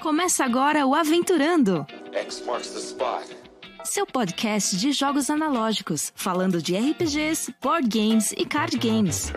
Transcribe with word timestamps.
Começa 0.00 0.46
agora 0.46 0.86
o 0.86 0.94
Aventurando, 0.94 1.86
X 2.12 2.42
marks 2.46 2.70
the 2.70 2.78
spot. 2.78 3.26
seu 3.84 4.06
podcast 4.06 4.74
de 4.76 4.92
jogos 4.92 5.28
analógicos, 5.28 6.10
falando 6.16 6.62
de 6.62 6.74
RPGs, 6.74 7.54
board 7.60 7.86
games 7.86 8.32
e 8.32 8.46
card 8.46 8.78
games. 8.78 9.30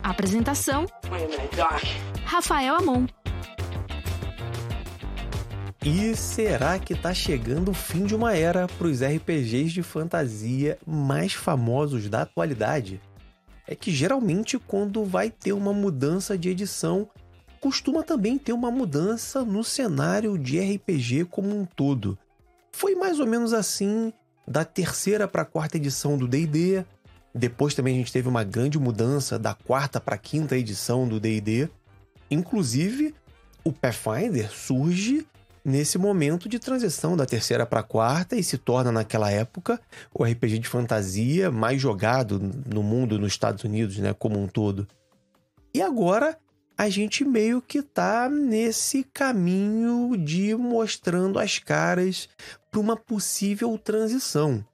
Apresentação. 0.00 0.86
Rafael 2.24 2.76
Amon. 2.76 3.06
E 5.84 6.14
será 6.14 6.78
que 6.78 6.94
tá 6.94 7.12
chegando 7.12 7.72
o 7.72 7.74
fim 7.74 8.04
de 8.04 8.14
uma 8.14 8.36
era 8.36 8.68
para 8.68 8.86
os 8.86 9.02
RPGs 9.02 9.72
de 9.72 9.82
fantasia 9.82 10.78
mais 10.86 11.32
famosos 11.32 12.08
da 12.08 12.22
atualidade? 12.22 13.00
É 13.66 13.74
que 13.74 13.90
geralmente 13.90 14.56
quando 14.56 15.04
vai 15.04 15.30
ter 15.30 15.52
uma 15.52 15.72
mudança 15.72 16.38
de 16.38 16.48
edição, 16.48 17.08
costuma 17.62 18.02
também 18.02 18.36
ter 18.36 18.52
uma 18.52 18.72
mudança 18.72 19.44
no 19.44 19.62
cenário 19.62 20.36
de 20.36 20.58
RPG 20.58 21.26
como 21.26 21.56
um 21.56 21.64
todo. 21.64 22.18
Foi 22.72 22.96
mais 22.96 23.20
ou 23.20 23.26
menos 23.26 23.52
assim 23.52 24.12
da 24.48 24.64
terceira 24.64 25.28
para 25.28 25.42
a 25.42 25.44
quarta 25.44 25.76
edição 25.76 26.18
do 26.18 26.26
D&D. 26.26 26.84
Depois 27.32 27.72
também 27.72 27.94
a 27.94 27.98
gente 27.98 28.12
teve 28.12 28.28
uma 28.28 28.42
grande 28.42 28.80
mudança 28.80 29.38
da 29.38 29.54
quarta 29.54 30.00
para 30.00 30.16
a 30.16 30.18
quinta 30.18 30.58
edição 30.58 31.06
do 31.06 31.20
D&D. 31.20 31.68
Inclusive, 32.28 33.14
o 33.62 33.72
Pathfinder 33.72 34.50
surge 34.50 35.24
nesse 35.64 35.98
momento 35.98 36.48
de 36.48 36.58
transição 36.58 37.16
da 37.16 37.24
terceira 37.24 37.64
para 37.64 37.78
a 37.78 37.84
quarta 37.84 38.34
e 38.34 38.42
se 38.42 38.58
torna 38.58 38.90
naquela 38.90 39.30
época 39.30 39.80
o 40.12 40.24
RPG 40.24 40.58
de 40.58 40.68
fantasia 40.68 41.48
mais 41.48 41.80
jogado 41.80 42.40
no 42.66 42.82
mundo 42.82 43.20
nos 43.20 43.34
Estados 43.34 43.62
Unidos, 43.62 43.98
né, 43.98 44.12
como 44.12 44.42
um 44.42 44.48
todo. 44.48 44.88
E 45.72 45.80
agora 45.80 46.36
a 46.76 46.88
gente 46.88 47.24
meio 47.24 47.60
que 47.60 47.82
tá 47.82 48.28
nesse 48.28 49.04
caminho 49.04 50.16
de 50.16 50.54
mostrando 50.54 51.38
as 51.38 51.58
caras 51.58 52.28
para 52.70 52.80
uma 52.80 52.96
possível 52.96 53.76
transição. 53.78 54.64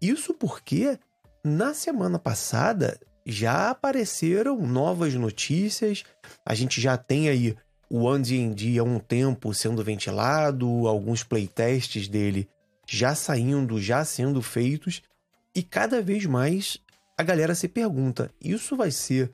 Isso 0.00 0.34
porque 0.34 0.98
na 1.44 1.74
semana 1.74 2.18
passada 2.18 2.98
já 3.26 3.70
apareceram 3.70 4.58
novas 4.66 5.14
notícias, 5.14 6.04
a 6.44 6.54
gente 6.54 6.80
já 6.80 6.96
tem 6.96 7.28
aí 7.28 7.56
o 7.90 8.08
AD&D 8.08 8.78
há 8.78 8.84
um 8.84 8.98
tempo 8.98 9.52
sendo 9.54 9.82
ventilado, 9.82 10.86
alguns 10.86 11.22
playtests 11.22 12.08
dele 12.08 12.48
já 12.86 13.14
saindo, 13.14 13.80
já 13.80 14.04
sendo 14.04 14.40
feitos, 14.40 15.02
e 15.54 15.62
cada 15.62 16.00
vez 16.00 16.24
mais 16.24 16.78
a 17.18 17.22
galera 17.22 17.54
se 17.54 17.68
pergunta: 17.68 18.30
isso 18.40 18.76
vai 18.76 18.90
ser 18.90 19.30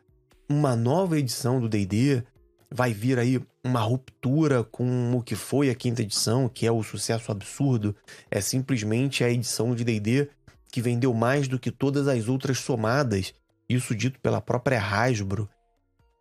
uma 0.49 0.77
nova 0.77 1.19
edição 1.19 1.61
do 1.61 1.69
D&D? 1.69 2.23
Vai 2.71 2.93
vir 2.93 3.19
aí 3.19 3.41
uma 3.63 3.81
ruptura 3.81 4.65
com 4.65 5.15
o 5.15 5.23
que 5.23 5.35
foi 5.35 5.71
a 5.71 5.75
quinta 5.75 6.03
edição, 6.03 6.49
que 6.49 6.67
é 6.67 6.73
o 6.73 6.83
sucesso 6.83 7.31
absurdo? 7.31 7.95
É 8.31 8.41
simplesmente 8.41 9.23
a 9.23 9.31
edição 9.31 9.75
de 9.75 9.85
D&D 9.85 10.29
que 10.71 10.83
vendeu 10.83 11.15
mais 11.15 11.47
do 11.47 11.59
que 11.59 11.71
todas 11.71 12.09
as 12.09 12.29
outras 12.29 12.59
somadas, 12.59 13.33
isso 13.69 13.95
dito 13.95 14.19
pela 14.19 14.41
própria 14.41 14.83
Hasbro. 14.83 15.49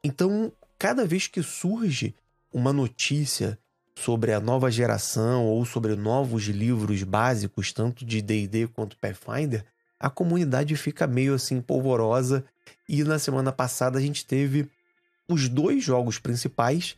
Então, 0.03 0.51
cada 0.77 1.05
vez 1.07 1.25
que 1.25 1.41
surge 1.41 2.13
uma 2.53 2.71
notícia 2.71 3.57
sobre 3.95 4.31
a 4.31 4.39
nova 4.39 4.69
geração 4.69 5.45
ou 5.45 5.65
sobre 5.65 5.95
novos 5.95 6.43
livros 6.43 7.01
básicos, 7.01 7.71
tanto 7.71 8.05
de 8.05 8.21
D&D 8.21 8.67
quanto 8.67 8.97
Pathfinder, 8.97 9.65
a 10.03 10.09
comunidade 10.09 10.75
fica 10.75 11.07
meio 11.07 11.33
assim 11.33 11.61
polvorosa 11.61 12.43
e 12.89 13.05
na 13.05 13.17
semana 13.17 13.53
passada 13.53 13.97
a 13.97 14.01
gente 14.01 14.25
teve 14.25 14.69
os 15.29 15.47
dois 15.47 15.81
jogos 15.81 16.19
principais 16.19 16.97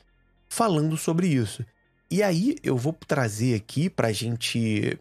falando 0.50 0.98
sobre 0.98 1.28
isso. 1.28 1.64
E 2.10 2.24
aí 2.24 2.56
eu 2.64 2.76
vou 2.76 2.94
trazer 2.94 3.54
aqui 3.54 3.92
para 3.92 4.08
a 4.08 4.12
gente 4.12 4.98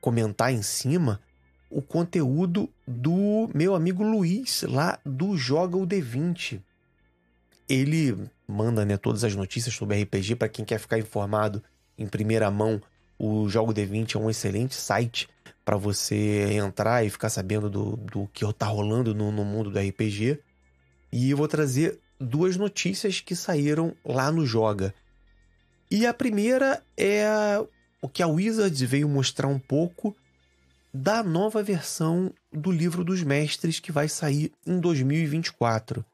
comentar 0.00 0.50
em 0.50 0.62
cima 0.62 1.20
o 1.68 1.82
conteúdo 1.82 2.70
do 2.88 3.50
meu 3.54 3.74
amigo 3.74 4.02
Luiz, 4.02 4.62
lá 4.62 4.98
do 5.04 5.36
Joga 5.36 5.76
o 5.76 5.86
D20. 5.86 6.62
Ele 7.68 8.16
manda 8.48 8.82
né, 8.82 8.96
todas 8.96 9.24
as 9.24 9.36
notícias 9.36 9.74
sobre 9.74 10.02
RPG 10.02 10.36
para 10.36 10.48
quem 10.48 10.64
quer 10.64 10.78
ficar 10.78 10.98
informado 10.98 11.62
em 11.98 12.06
primeira 12.06 12.50
mão. 12.50 12.80
O 13.18 13.46
Jogo 13.46 13.74
D20 13.74 14.14
é 14.14 14.18
um 14.18 14.30
excelente 14.30 14.74
site 14.74 15.28
para 15.66 15.76
você 15.76 16.52
entrar 16.52 17.04
e 17.04 17.10
ficar 17.10 17.28
sabendo 17.28 17.68
do, 17.68 17.96
do 17.96 18.28
que 18.32 18.44
está 18.44 18.66
rolando 18.66 19.12
no, 19.12 19.32
no 19.32 19.44
mundo 19.44 19.68
do 19.68 19.80
RPG. 19.80 20.38
E 21.10 21.28
eu 21.28 21.36
vou 21.36 21.48
trazer 21.48 21.98
duas 22.20 22.56
notícias 22.56 23.20
que 23.20 23.34
saíram 23.34 23.92
lá 24.04 24.30
no 24.30 24.46
Joga. 24.46 24.94
E 25.90 26.06
a 26.06 26.14
primeira 26.14 26.80
é 26.96 27.26
o 28.00 28.08
que 28.08 28.22
a 28.22 28.28
Wizards 28.28 28.80
veio 28.82 29.08
mostrar 29.08 29.48
um 29.48 29.58
pouco 29.58 30.16
da 30.94 31.20
nova 31.20 31.64
versão 31.64 32.32
do 32.52 32.70
livro 32.70 33.02
dos 33.02 33.24
mestres 33.24 33.80
que 33.80 33.90
vai 33.90 34.08
sair 34.08 34.52
em 34.64 34.78
2024. 34.78 36.04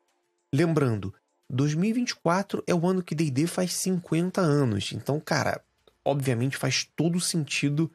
Lembrando, 0.50 1.12
2024 1.50 2.64
é 2.66 2.74
o 2.74 2.86
ano 2.86 3.02
que 3.02 3.14
D&D 3.14 3.46
faz 3.46 3.74
50 3.74 4.40
anos. 4.40 4.92
Então, 4.94 5.20
cara, 5.20 5.60
obviamente 6.02 6.56
faz 6.56 6.88
todo 6.96 7.20
sentido 7.20 7.90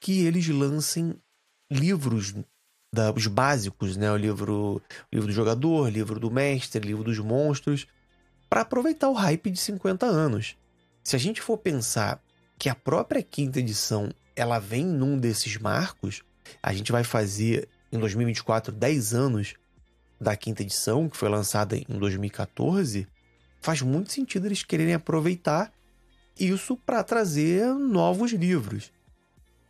que 0.00 0.24
eles 0.24 0.46
lancem 0.48 1.14
livros 1.70 2.34
da, 2.92 3.12
os 3.12 3.26
básicos, 3.26 3.96
né? 3.96 4.10
O 4.10 4.16
livro, 4.16 4.82
o 5.12 5.14
livro 5.14 5.28
do 5.28 5.34
jogador, 5.34 5.88
livro 5.88 6.18
do 6.18 6.30
mestre, 6.30 6.86
livro 6.86 7.04
dos 7.04 7.18
monstros, 7.18 7.86
para 8.48 8.62
aproveitar 8.62 9.08
o 9.08 9.14
hype 9.14 9.50
de 9.50 9.60
50 9.60 10.06
anos. 10.06 10.56
Se 11.02 11.16
a 11.16 11.18
gente 11.18 11.40
for 11.42 11.58
pensar 11.58 12.22
que 12.58 12.68
a 12.68 12.74
própria 12.74 13.22
quinta 13.22 13.58
edição 13.58 14.10
ela 14.34 14.58
vem 14.58 14.84
num 14.84 15.18
desses 15.18 15.56
marcos, 15.56 16.22
a 16.62 16.72
gente 16.72 16.92
vai 16.92 17.04
fazer 17.04 17.68
em 17.90 17.98
2024 17.98 18.72
10 18.72 19.14
anos 19.14 19.54
da 20.20 20.36
quinta 20.36 20.62
edição, 20.62 21.08
que 21.08 21.16
foi 21.16 21.28
lançada 21.28 21.76
em 21.76 21.98
2014, 21.98 23.06
faz 23.60 23.82
muito 23.82 24.12
sentido 24.12 24.46
eles 24.46 24.62
quererem 24.62 24.94
aproveitar 24.94 25.72
isso 26.38 26.76
para 26.76 27.02
trazer 27.02 27.66
novos 27.74 28.32
livros. 28.32 28.92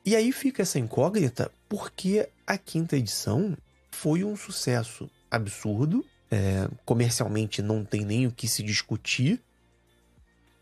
E 0.07 0.15
aí 0.15 0.31
fica 0.31 0.63
essa 0.63 0.79
incógnita, 0.79 1.51
porque 1.69 2.29
a 2.47 2.57
quinta 2.57 2.97
edição 2.97 3.57
foi 3.91 4.23
um 4.23 4.37
sucesso 4.37 5.11
absurdo, 5.29 6.05
é, 6.31 6.69
comercialmente 6.85 7.61
não 7.61 7.85
tem 7.85 8.05
nem 8.05 8.25
o 8.25 8.31
que 8.31 8.47
se 8.47 8.63
discutir. 8.63 9.43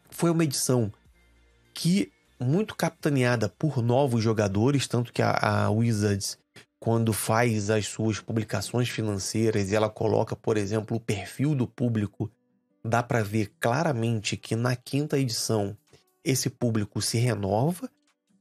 Foi 0.08 0.30
uma 0.30 0.44
edição 0.44 0.90
que 1.74 2.10
muito 2.40 2.74
capitaneada 2.74 3.46
por 3.46 3.82
novos 3.82 4.24
jogadores, 4.24 4.88
tanto 4.88 5.12
que 5.12 5.20
a, 5.20 5.32
a 5.66 5.70
Wizards 5.70 6.38
quando 6.80 7.12
faz 7.12 7.68
as 7.68 7.86
suas 7.86 8.20
publicações 8.20 8.88
financeiras 8.88 9.70
e 9.70 9.74
ela 9.74 9.90
coloca, 9.90 10.34
por 10.34 10.56
exemplo, 10.56 10.96
o 10.96 11.00
perfil 11.00 11.54
do 11.54 11.66
público, 11.66 12.30
dá 12.82 13.02
para 13.02 13.22
ver 13.22 13.52
claramente 13.60 14.38
que 14.38 14.56
na 14.56 14.74
quinta 14.74 15.18
edição 15.18 15.76
esse 16.22 16.48
público 16.48 17.02
se 17.02 17.18
renova 17.18 17.90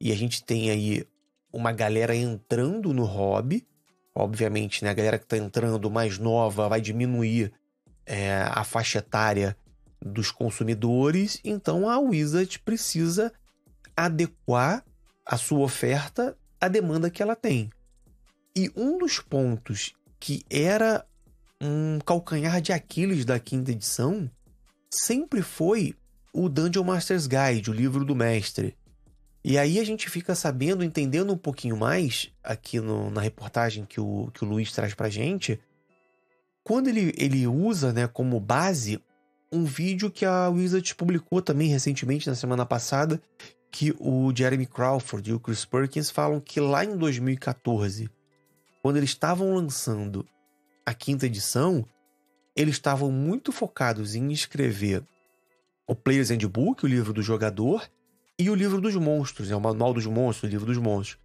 e 0.03 0.11
a 0.11 0.15
gente 0.17 0.43
tem 0.43 0.69
aí 0.69 1.07
uma 1.49 1.71
galera 1.71 2.13
entrando 2.13 2.91
no 2.93 3.05
hobby. 3.05 3.65
Obviamente, 4.13 4.83
né, 4.83 4.89
a 4.89 4.93
galera 4.93 5.17
que 5.17 5.23
está 5.23 5.37
entrando 5.37 5.89
mais 5.89 6.17
nova 6.17 6.67
vai 6.67 6.81
diminuir 6.81 7.53
é, 8.05 8.41
a 8.41 8.65
faixa 8.65 8.99
etária 8.99 9.55
dos 10.01 10.29
consumidores, 10.29 11.39
então 11.41 11.89
a 11.89 11.97
Wizard 11.97 12.59
precisa 12.59 13.31
adequar 13.95 14.83
a 15.25 15.37
sua 15.37 15.59
oferta 15.59 16.37
à 16.59 16.67
demanda 16.67 17.09
que 17.09 17.23
ela 17.23 17.35
tem. 17.35 17.69
E 18.53 18.69
um 18.75 18.97
dos 18.97 19.21
pontos 19.21 19.93
que 20.19 20.43
era 20.49 21.05
um 21.61 21.97
calcanhar 22.05 22.59
de 22.59 22.73
Aquiles 22.73 23.23
da 23.23 23.39
quinta 23.39 23.71
edição 23.71 24.29
sempre 24.91 25.41
foi 25.41 25.95
o 26.33 26.49
Dungeon 26.49 26.83
Master's 26.83 27.25
Guide, 27.25 27.71
o 27.71 27.73
livro 27.73 28.03
do 28.03 28.13
mestre. 28.13 28.75
E 29.43 29.57
aí 29.57 29.79
a 29.79 29.83
gente 29.83 30.09
fica 30.09 30.33
sabendo, 30.35 30.83
entendendo 30.83 31.33
um 31.33 31.37
pouquinho 31.37 31.75
mais 31.75 32.31
aqui 32.43 32.79
no, 32.79 33.09
na 33.09 33.19
reportagem 33.19 33.85
que 33.85 33.99
o, 33.99 34.31
que 34.33 34.43
o 34.43 34.47
Luiz 34.47 34.71
traz 34.71 34.93
pra 34.93 35.09
gente, 35.09 35.59
quando 36.63 36.87
ele, 36.87 37.13
ele 37.17 37.45
usa 37.45 37.91
né, 37.91 38.07
como 38.07 38.39
base 38.39 39.01
um 39.51 39.65
vídeo 39.65 40.09
que 40.09 40.25
a 40.25 40.49
Wizard 40.49 40.95
publicou 40.95 41.41
também 41.41 41.67
recentemente, 41.67 42.27
na 42.27 42.35
semana 42.35 42.65
passada, 42.65 43.21
que 43.69 43.93
o 43.99 44.31
Jeremy 44.35 44.65
Crawford 44.65 45.29
e 45.29 45.33
o 45.33 45.39
Chris 45.39 45.65
Perkins 45.65 46.09
falam 46.09 46.39
que 46.39 46.59
lá 46.59 46.85
em 46.85 46.97
2014 46.97 48.09
quando 48.83 48.97
eles 48.97 49.11
estavam 49.11 49.53
lançando 49.55 50.27
a 50.85 50.93
quinta 50.93 51.25
edição, 51.25 51.85
eles 52.53 52.75
estavam 52.75 53.09
muito 53.09 53.49
focados 53.49 54.13
em 54.13 54.29
escrever 54.33 55.01
o 55.87 55.95
Player's 55.95 56.29
Handbook, 56.29 56.83
o 56.83 56.87
livro 56.87 57.13
do 57.13 57.21
jogador, 57.21 57.89
e 58.43 58.49
o 58.49 58.55
livro 58.55 58.81
dos 58.81 58.93
monstros, 58.95 59.49
é 59.49 59.55
o 59.55 59.61
Manual 59.61 59.93
dos 59.93 60.05
Monstros, 60.05 60.49
o 60.49 60.51
livro 60.51 60.65
dos 60.65 60.77
monstros. 60.77 61.17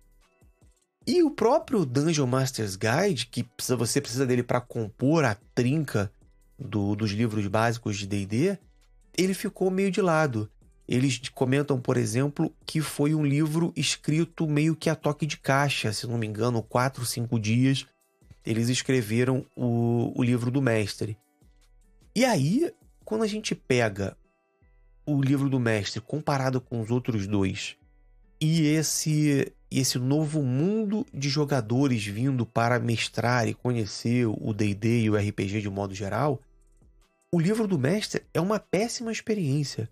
E 1.04 1.20
o 1.24 1.32
próprio 1.32 1.84
Dungeon 1.84 2.28
Master's 2.28 2.76
Guide, 2.76 3.26
que 3.26 3.44
você 3.60 4.00
precisa 4.00 4.24
dele 4.24 4.44
para 4.44 4.60
compor 4.60 5.24
a 5.24 5.36
trinca 5.52 6.12
do, 6.56 6.94
dos 6.94 7.10
livros 7.10 7.44
básicos 7.48 7.96
de 7.96 8.06
D&D, 8.06 8.56
ele 9.16 9.34
ficou 9.34 9.68
meio 9.68 9.90
de 9.90 10.00
lado. 10.00 10.48
eles 10.86 11.20
comentam, 11.30 11.80
por 11.80 11.96
exemplo, 11.96 12.54
que 12.64 12.80
foi 12.80 13.16
um 13.16 13.26
livro 13.26 13.72
escrito 13.74 14.46
meio 14.46 14.76
que 14.76 14.88
a 14.88 14.94
toque 14.94 15.26
de 15.26 15.38
caixa, 15.38 15.92
se 15.92 16.06
não 16.06 16.18
me 16.18 16.26
engano, 16.26 16.62
quatro, 16.62 17.04
cinco 17.04 17.40
dias. 17.40 17.84
Eles 18.46 18.68
escreveram 18.68 19.44
o, 19.56 20.12
o 20.14 20.22
livro 20.22 20.52
do 20.52 20.62
mestre. 20.62 21.18
E 22.14 22.24
aí, 22.24 22.72
quando 23.04 23.24
a 23.24 23.26
gente 23.26 23.56
pega 23.56 24.16
o 25.08 25.22
livro 25.22 25.48
do 25.48 25.58
mestre 25.58 26.02
comparado 26.02 26.60
com 26.60 26.80
os 26.82 26.90
outros 26.90 27.26
dois 27.26 27.76
e 28.38 28.66
esse 28.66 29.50
esse 29.70 29.98
novo 29.98 30.42
mundo 30.42 31.06
de 31.12 31.28
jogadores 31.28 32.04
vindo 32.04 32.46
para 32.46 32.78
mestrar 32.78 33.46
e 33.48 33.54
conhecer 33.54 34.26
o 34.26 34.52
D&D 34.54 35.02
e 35.02 35.10
o 35.10 35.16
RPG 35.16 35.60
de 35.60 35.68
modo 35.68 35.94
geral, 35.94 36.40
o 37.30 37.38
livro 37.38 37.66
do 37.66 37.78
mestre 37.78 38.22
é 38.32 38.40
uma 38.40 38.58
péssima 38.58 39.12
experiência. 39.12 39.90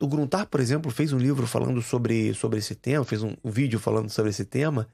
O 0.00 0.06
Gruntar, 0.06 0.46
por 0.46 0.60
exemplo, 0.60 0.88
fez 0.92 1.12
um 1.12 1.18
livro 1.18 1.48
falando 1.48 1.82
sobre, 1.82 2.32
sobre 2.34 2.60
esse 2.60 2.76
tema, 2.76 3.04
fez 3.04 3.24
um, 3.24 3.34
um 3.42 3.50
vídeo 3.50 3.80
falando 3.80 4.08
sobre 4.08 4.30
esse 4.30 4.44
tema, 4.44 4.88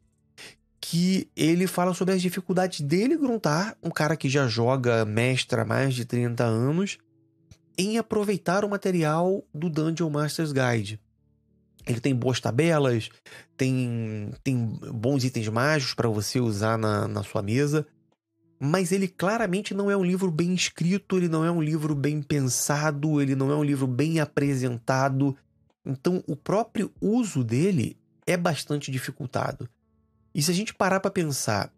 que 0.81 1.29
ele 1.37 1.67
fala 1.67 1.93
sobre 1.93 2.15
as 2.15 2.23
dificuldades 2.23 2.81
dele, 2.81 3.19
Gruntar, 3.19 3.77
um 3.83 3.91
cara 3.91 4.17
que 4.17 4.31
já 4.31 4.49
joga 4.49 5.05
mestre 5.05 5.61
há 5.61 5.67
mais 5.67 5.95
de 5.95 6.07
30 6.07 6.43
anos, 6.45 6.97
em 7.77 7.99
aproveitar 7.99 8.65
o 8.65 8.69
material 8.69 9.45
do 9.53 9.69
Dungeon 9.69 10.11
Master's 10.11 10.53
Guide. 10.53 11.01
Ele 11.87 12.01
tem 12.01 12.15
boas 12.15 12.41
tabelas, 12.41 13.11
tem, 13.57 14.33
tem 14.43 14.67
bons 14.93 15.25
itens 15.25 15.49
mágicos 15.49 15.95
para 15.95 16.09
você 16.09 16.41
usar 16.41 16.79
na, 16.79 17.07
na 17.07 17.23
sua 17.23 17.43
mesa, 17.43 17.87
mas 18.59 18.93
ele 18.93 19.07
claramente 19.07 19.75
não 19.75 19.91
é 19.91 19.97
um 19.97 20.05
livro 20.05 20.31
bem 20.31 20.55
escrito, 20.55 21.17
ele 21.17 21.29
não 21.29 21.45
é 21.45 21.51
um 21.51 21.61
livro 21.61 21.95
bem 21.95 22.23
pensado, 22.23 23.21
ele 23.21 23.35
não 23.35 23.51
é 23.51 23.55
um 23.55 23.65
livro 23.65 23.87
bem 23.87 24.21
apresentado. 24.21 25.37
Então, 25.85 26.25
o 26.27 26.35
próprio 26.35 26.91
uso 27.01 27.45
dele 27.45 27.99
é 28.27 28.37
bastante 28.37 28.91
dificultado. 28.91 29.69
E 30.35 30.43
se 30.43 30.51
a 30.51 30.55
gente 30.55 30.73
parar 30.73 31.01
para 31.01 31.11
pensar 31.11 31.71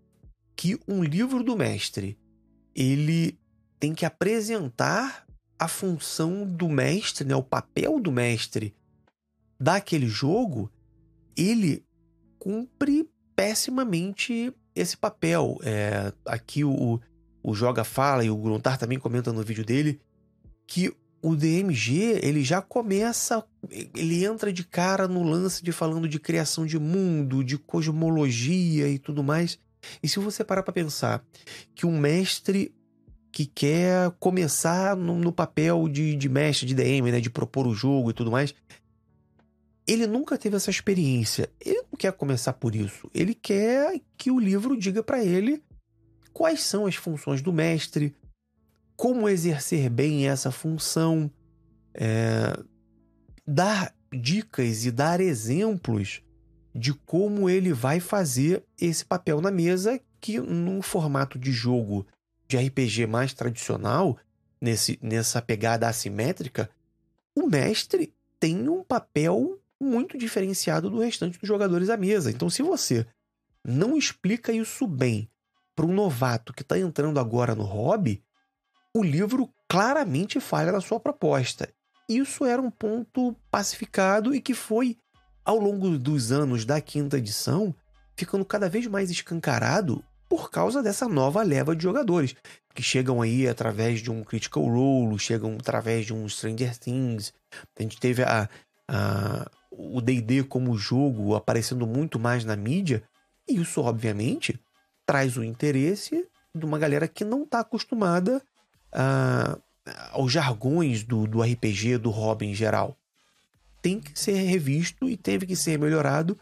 que 0.55 0.79
um 0.87 1.03
livro 1.03 1.43
do 1.43 1.57
mestre 1.57 2.17
ele 2.75 3.39
tem 3.81 3.95
que 3.95 4.07
apresentar 4.07 5.26
a 5.59 5.69
função 5.69 6.47
do 6.47 6.69
mestre, 6.69 7.27
né, 7.27 7.35
o 7.35 7.43
papel 7.43 7.99
do 7.99 8.13
mestre 8.13 8.75
daquele 9.59 10.07
jogo, 10.07 10.71
ele 11.37 11.85
cumpre 12.39 13.09
pessimamente 13.35 14.53
esse 14.75 14.97
papel. 14.97 15.59
É, 15.63 16.13
aqui 16.27 16.65
o, 16.65 17.01
o 17.43 17.55
Joga 17.55 17.85
fala 17.85 18.25
e 18.25 18.31
o 18.31 18.37
Gruntar 18.37 18.79
também 18.79 18.99
comenta 18.99 19.33
no 19.33 19.43
vídeo 19.43 19.65
dele 19.65 20.01
que 20.67 20.95
o 21.23 21.35
DMG 21.35 22.21
ele 22.23 22.45
já 22.45 22.61
começa, 22.63 23.45
ele 23.71 24.25
entra 24.25 24.53
de 24.53 24.63
cara 24.63 25.09
no 25.09 25.23
lance 25.23 25.63
de 25.63 25.73
falando 25.73 26.09
de 26.09 26.21
criação 26.21 26.67
de 26.67 26.79
mundo, 26.79 27.43
de 27.43 27.59
cosmologia 27.59 28.89
e 28.89 28.99
tudo 28.99 29.25
mais. 29.25 29.59
E 30.03 30.09
se 30.09 30.19
você 30.19 30.45
parar 30.45 30.63
para 30.63 30.73
pensar 30.73 31.25
que 31.75 31.87
um 31.87 31.99
mestre 31.99 32.75
que 33.37 33.45
quer 33.45 34.11
começar 34.13 34.97
no, 34.97 35.19
no 35.19 35.31
papel 35.31 35.91
de, 35.91 36.17
de, 36.17 36.27
mestre 36.27 36.65
de 36.65 36.75
DM, 36.75 37.13
né, 37.13 37.21
de 37.21 37.29
propor 37.29 37.67
o 37.67 37.75
jogo 37.75 38.09
e 38.09 38.15
tudo 38.15 38.31
mais, 38.31 38.55
ele 39.87 40.07
nunca 40.07 40.39
teve 40.39 40.57
essa 40.57 40.71
experiência. 40.71 41.51
Ele 41.61 41.83
não 41.83 41.99
quer 41.99 42.15
começar 42.15 42.55
por 42.55 42.75
isso. 42.75 43.11
Ele 43.13 43.35
quer 43.35 44.01
que 44.17 44.31
o 44.31 44.41
livro 44.41 44.75
diga 44.75 45.03
para 45.03 45.23
ele 45.23 45.63
quais 46.33 46.63
são 46.63 46.87
as 46.87 46.95
funções 46.95 47.43
do 47.43 47.53
mestre, 47.53 48.17
como 48.97 49.29
exercer 49.29 49.91
bem 49.91 50.27
essa 50.27 50.51
função, 50.51 51.31
é, 51.93 52.59
dar 53.47 53.95
dicas 54.11 54.87
e 54.87 54.91
dar 54.91 55.21
exemplos 55.21 56.23
de 56.75 56.95
como 56.95 57.51
ele 57.51 57.75
vai 57.75 58.01
fazer 58.01 58.65
esse 58.81 59.05
papel 59.05 59.43
na 59.43 59.51
mesa, 59.51 60.01
que 60.23 60.41
num 60.41 60.81
formato 60.81 61.39
de 61.39 61.53
jogo 61.53 62.07
de 62.49 62.57
RPG 62.57 63.07
mais 63.07 63.33
tradicional, 63.33 64.17
nesse, 64.61 64.99
nessa 65.03 65.43
pegada 65.43 65.89
assimétrica, 65.89 66.71
o 67.35 67.47
mestre 67.47 68.15
tem 68.39 68.69
um 68.69 68.83
papel 68.83 69.61
muito 69.81 70.17
diferenciado 70.17 70.89
do 70.89 71.01
restante 71.01 71.39
dos 71.39 71.47
jogadores 71.47 71.91
à 71.91 71.97
mesa. 71.97 72.31
Então, 72.31 72.49
se 72.49 72.63
você 72.63 73.07
não 73.65 73.97
explica 73.97 74.53
isso 74.53 74.87
bem 74.87 75.29
para 75.75 75.87
um 75.87 75.93
novato 75.93 76.53
que 76.53 76.63
está 76.63 76.79
entrando 76.79 77.21
agora 77.21 77.55
no 77.55 77.65
hobby, 77.65 78.23
o 78.95 79.03
livro 79.03 79.53
claramente 79.69 80.41
falha 80.41 80.73
na 80.73 80.81
sua 80.81 80.99
proposta. 80.99 81.69
Isso 82.09 82.45
era 82.45 82.63
um 82.63 82.71
ponto 82.71 83.37
pacificado 83.51 84.35
e 84.35 84.41
que 84.41 84.55
foi, 84.55 84.97
ao 85.45 85.59
longo 85.59 85.99
dos 85.99 86.33
anos 86.33 86.65
da 86.65 86.81
quinta 86.81 87.19
edição, 87.19 87.75
ficando 88.17 88.45
cada 88.45 88.69
vez 88.69 88.87
mais 88.87 89.11
escancarado 89.11 90.03
por 90.29 90.51
causa 90.51 90.83
dessa 90.83 91.09
nova 91.09 91.43
leva 91.43 91.75
de 91.75 91.83
jogadores 91.83 92.35
que 92.75 92.83
chegam 92.83 93.23
aí 93.23 93.49
através 93.49 94.01
de 94.01 94.11
um 94.11 94.23
Critical 94.23 94.65
Role, 94.65 95.19
chegam 95.19 95.57
através 95.59 96.05
de 96.05 96.13
um 96.13 96.29
Stranger 96.29 96.77
Things. 96.77 97.33
A 97.79 97.83
gente 97.83 97.99
teve 97.99 98.23
a, 98.23 98.49
a, 98.87 99.51
o 99.71 100.01
D&D 100.01 100.45
como 100.45 100.77
jogo 100.77 101.35
aparecendo 101.35 101.87
muito 101.87 102.19
mais 102.19 102.45
na 102.45 102.55
mídia, 102.55 103.03
e 103.49 103.61
isso 103.61 103.81
obviamente 103.81 104.61
traz 105.07 105.37
o 105.37 105.45
interesse 105.45 106.29
de 106.55 106.65
uma 106.67 106.79
galera 106.79 107.09
que 107.09 107.25
não 107.25 107.45
está 107.45 107.61
acostumada 107.61 108.43
a, 108.93 109.59
aos 110.11 110.33
jargões 110.33 111.03
do, 111.03 111.27
do 111.27 111.43
RPG, 111.43 111.99
do 111.99 112.11
hobby 112.11 112.47
em 112.47 112.55
geral. 112.55 112.97
Tem 113.81 114.01
que 114.01 114.19
ser 114.19 114.35
revisto 114.35 115.09
e 115.09 115.17
teve 115.17 115.47
que 115.47 115.55
ser 115.55 115.79
melhorado 115.79 116.37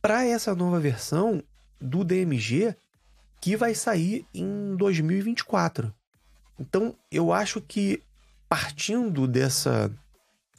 para 0.00 0.24
essa 0.24 0.54
nova 0.54 0.78
versão 0.78 1.42
do 1.80 2.04
DMG 2.04 2.76
que 3.40 3.56
vai 3.56 3.74
sair 3.74 4.26
em 4.34 4.76
2024. 4.76 5.92
Então, 6.58 6.94
eu 7.10 7.32
acho 7.32 7.60
que 7.60 8.02
partindo 8.48 9.26
dessa 9.26 9.90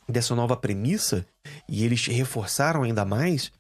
dessa 0.08 0.34
nova 0.34 0.56
premissa, 0.56 1.26
e 1.68 1.84
eles 1.84 2.06
reforçaram 2.06 2.84
ainda 2.84 3.04
mais, 3.04 3.52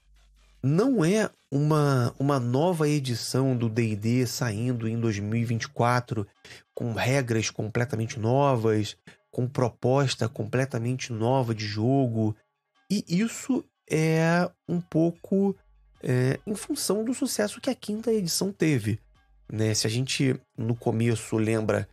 não 0.63 1.03
é 1.03 1.29
uma, 1.51 2.13
uma 2.17 2.39
nova 2.39 2.87
edição 2.87 3.55
do 3.55 3.69
DD 3.69 4.25
saindo 4.25 4.87
em 4.87 4.99
2024 4.99 6.25
com 6.73 6.93
regras 6.93 7.49
completamente 7.49 8.19
novas, 8.19 8.95
com 9.29 9.47
proposta 9.47 10.29
completamente 10.29 11.11
nova 11.11 11.53
de 11.53 11.65
jogo. 11.65 12.35
E 12.89 13.03
isso 13.07 13.63
é 13.89 14.49
um 14.67 14.79
pouco 14.79 15.55
é, 16.01 16.39
em 16.45 16.55
função 16.55 17.03
do 17.03 17.13
sucesso 17.13 17.61
que 17.61 17.69
a 17.69 17.75
quinta 17.75 18.11
edição 18.11 18.51
teve. 18.51 18.99
Né? 19.51 19.73
Se 19.73 19.87
a 19.87 19.89
gente 19.89 20.39
no 20.57 20.75
começo 20.75 21.37
lembra 21.37 21.87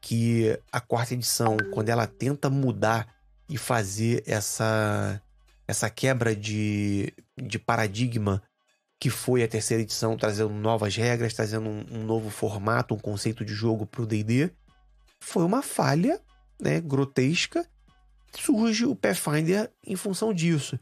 que 0.00 0.58
a 0.72 0.80
quarta 0.80 1.14
edição, 1.14 1.56
quando 1.72 1.88
ela 1.88 2.06
tenta 2.06 2.48
mudar 2.48 3.06
e 3.48 3.58
fazer 3.58 4.22
essa, 4.26 5.20
essa 5.66 5.90
quebra 5.90 6.34
de, 6.34 7.12
de 7.36 7.58
paradigma 7.58 8.42
que 8.98 9.08
foi 9.08 9.42
a 9.42 9.48
terceira 9.48 9.82
edição, 9.82 10.16
trazendo 10.16 10.50
novas 10.50 10.94
regras, 10.94 11.32
trazendo 11.32 11.68
um, 11.68 11.86
um 11.90 12.04
novo 12.04 12.28
formato, 12.28 12.94
um 12.94 12.98
conceito 12.98 13.44
de 13.44 13.54
jogo 13.54 13.86
para 13.86 14.02
o 14.02 14.06
D&D, 14.06 14.50
foi 15.20 15.42
uma 15.42 15.62
falha 15.62 16.20
né, 16.60 16.80
grotesca. 16.80 17.66
Surge 18.38 18.84
o 18.84 18.94
Pathfinder 18.94 19.70
em 19.86 19.96
função 19.96 20.32
disso. 20.34 20.78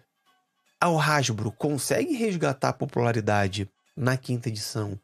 O 0.84 0.98
Hasbro 0.98 1.52
consegue 1.52 2.14
resgatar 2.14 2.70
a 2.70 2.72
popularidade 2.72 3.68
na 3.96 4.16
quinta 4.16 4.48
edição, 4.48 4.98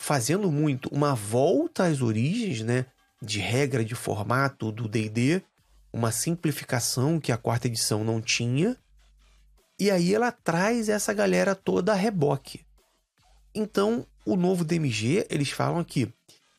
fazendo 0.00 0.50
muito 0.50 0.88
uma 0.88 1.14
volta 1.14 1.84
às 1.84 2.00
origens, 2.00 2.62
né, 2.62 2.86
de 3.20 3.38
regra 3.38 3.84
de 3.84 3.94
formato 3.94 4.72
do 4.72 4.88
D&D, 4.88 5.42
uma 5.92 6.10
simplificação 6.10 7.20
que 7.20 7.30
a 7.30 7.36
quarta 7.36 7.66
edição 7.66 8.02
não 8.02 8.18
tinha. 8.18 8.78
E 9.78 9.90
aí 9.90 10.14
ela 10.14 10.32
traz 10.32 10.88
essa 10.88 11.12
galera 11.12 11.54
toda 11.54 11.92
a 11.92 11.94
reboque. 11.94 12.64
Então, 13.54 14.06
o 14.24 14.36
novo 14.36 14.64
DMG, 14.64 15.26
eles 15.28 15.50
falam 15.50 15.84
que 15.84 16.08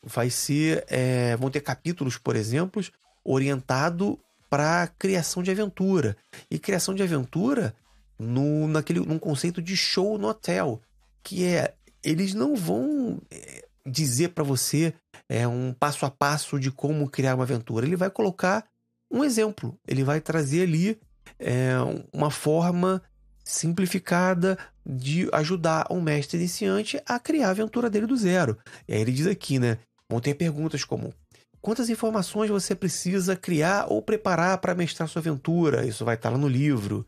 vai 0.04 0.30
ser. 0.30 0.86
É, 0.88 1.36
vão 1.38 1.50
ter 1.50 1.62
capítulos, 1.62 2.20
por 2.20 2.36
exemplo, 2.36 2.84
orientado 3.24 4.20
para 4.52 4.86
criação 5.00 5.42
de 5.42 5.50
aventura. 5.50 6.16
E 6.50 6.60
criação 6.60 6.94
de 6.94 7.02
aventura 7.02 7.74
no, 8.20 8.68
naquele, 8.68 9.00
num 9.00 9.18
conceito 9.18 9.64
de 9.64 9.76
show 9.76 10.20
no 10.20 10.28
hotel. 10.28 10.80
Que 11.24 11.46
é. 11.46 11.74
Eles 12.04 12.34
não 12.34 12.56
vão 12.56 13.22
é, 13.30 13.66
dizer 13.86 14.30
para 14.30 14.44
você 14.44 14.94
é, 15.30 15.48
um 15.48 15.74
passo 15.74 16.06
a 16.06 16.12
passo 16.12 16.60
de 16.60 16.72
como 16.72 17.10
criar 17.10 17.36
uma 17.36 17.44
aventura. 17.44 17.86
Ele 17.86 17.96
vai 17.96 18.10
colocar 18.10 18.66
um 19.12 19.24
exemplo. 19.24 19.78
Ele 19.88 20.04
vai 20.04 20.20
trazer 20.22 20.64
ali 20.64 21.00
é, 21.40 21.74
uma 22.14 22.32
forma 22.32 23.02
simplificada 23.44 24.58
de 24.86 25.30
ajudar 25.34 25.88
um 25.90 26.02
mestre 26.02 26.38
iniciante 26.38 27.02
a 27.06 27.20
criar 27.20 27.48
a 27.48 27.52
aventura 27.52 27.90
dele 27.90 28.08
do 28.08 28.16
zero. 28.16 28.58
E 28.88 28.94
aí 28.94 29.02
ele 29.02 29.12
diz 29.12 29.28
aqui, 29.28 29.60
né? 29.60 29.78
Vão 30.10 30.20
ter 30.20 30.34
perguntas 30.34 30.84
como: 30.84 31.14
quantas 31.62 31.90
informações 31.90 32.50
você 32.50 32.76
precisa 32.76 33.36
criar 33.36 33.86
ou 33.90 34.02
preparar 34.02 34.58
para 34.60 34.76
mestrar 34.76 35.08
sua 35.08 35.20
aventura? 35.20 35.86
Isso 35.86 36.06
vai 36.06 36.16
estar 36.16 36.30
lá 36.30 36.38
no 36.38 36.48
livro. 36.48 37.06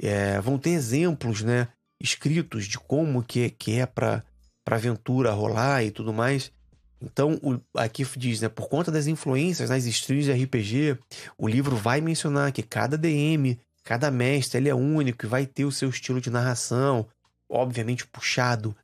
É, 0.00 0.40
vão 0.40 0.58
ter 0.58 0.70
exemplos, 0.70 1.42
né? 1.42 1.68
Escritos 2.04 2.66
de 2.66 2.78
como 2.78 3.22
que, 3.22 3.48
que 3.48 3.80
é 3.80 3.86
para 3.86 4.22
a 4.66 4.74
aventura 4.74 5.32
rolar 5.32 5.82
e 5.82 5.90
tudo 5.90 6.12
mais. 6.12 6.52
Então, 7.00 7.40
o, 7.42 7.58
aqui 7.78 8.04
diz, 8.16 8.42
né? 8.42 8.48
Por 8.48 8.68
conta 8.68 8.90
das 8.90 9.06
influências 9.06 9.70
nas 9.70 9.86
streams 9.86 10.26
de 10.26 10.44
RPG, 10.44 10.98
o 11.38 11.48
livro 11.48 11.76
vai 11.76 12.02
mencionar 12.02 12.52
que 12.52 12.62
cada 12.62 12.98
DM, 12.98 13.58
cada 13.82 14.10
mestre, 14.10 14.58
ele 14.58 14.68
é 14.68 14.74
único 14.74 15.24
e 15.24 15.28
vai 15.28 15.46
ter 15.46 15.64
o 15.64 15.72
seu 15.72 15.88
estilo 15.88 16.20
de 16.20 16.30
narração, 16.30 17.06
obviamente 17.48 18.06
puxado 18.06 18.76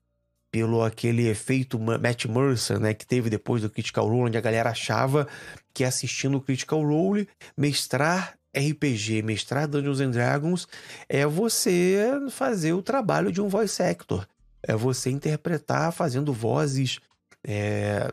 pelo 0.50 0.82
aquele 0.82 1.28
efeito 1.28 1.78
Matt 1.78 2.24
Mercer, 2.24 2.80
né, 2.80 2.92
que 2.92 3.06
teve 3.06 3.30
depois 3.30 3.62
do 3.62 3.70
Critical 3.70 4.08
Role, 4.08 4.28
onde 4.28 4.38
a 4.38 4.40
galera 4.40 4.70
achava 4.70 5.28
que 5.72 5.84
assistindo 5.84 6.38
o 6.38 6.40
Critical 6.40 6.82
Role, 6.82 7.28
mestrar 7.56 8.34
RPG, 8.56 9.22
mestrar 9.22 9.68
Dungeons 9.68 10.00
and 10.00 10.10
Dragons 10.10 10.66
é 11.08 11.24
você 11.26 12.10
fazer 12.30 12.72
o 12.72 12.82
trabalho 12.82 13.30
de 13.30 13.40
um 13.40 13.48
voice 13.48 13.82
actor, 13.82 14.26
é 14.62 14.74
você 14.74 15.10
interpretar 15.10 15.92
fazendo 15.92 16.32
vozes 16.32 16.98
é, 17.46 18.12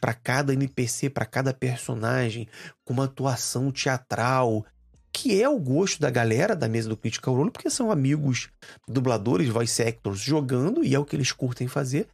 para 0.00 0.14
cada 0.14 0.52
NPC, 0.52 1.10
para 1.10 1.24
cada 1.24 1.52
personagem, 1.52 2.46
com 2.84 2.92
uma 2.92 3.04
atuação 3.04 3.70
teatral, 3.70 4.64
que 5.12 5.42
é 5.42 5.48
o 5.48 5.58
gosto 5.58 6.00
da 6.00 6.10
galera 6.10 6.56
da 6.56 6.68
mesa 6.68 6.88
do 6.88 6.96
Critical 6.96 7.34
Role, 7.34 7.50
porque 7.50 7.68
são 7.68 7.90
amigos 7.90 8.48
dubladores, 8.88 9.48
voice 9.48 9.82
actors 9.82 10.20
jogando 10.20 10.84
e 10.84 10.94
é 10.94 10.98
o 10.98 11.04
que 11.04 11.16
eles 11.16 11.32
curtem 11.32 11.68
fazer, 11.68 12.06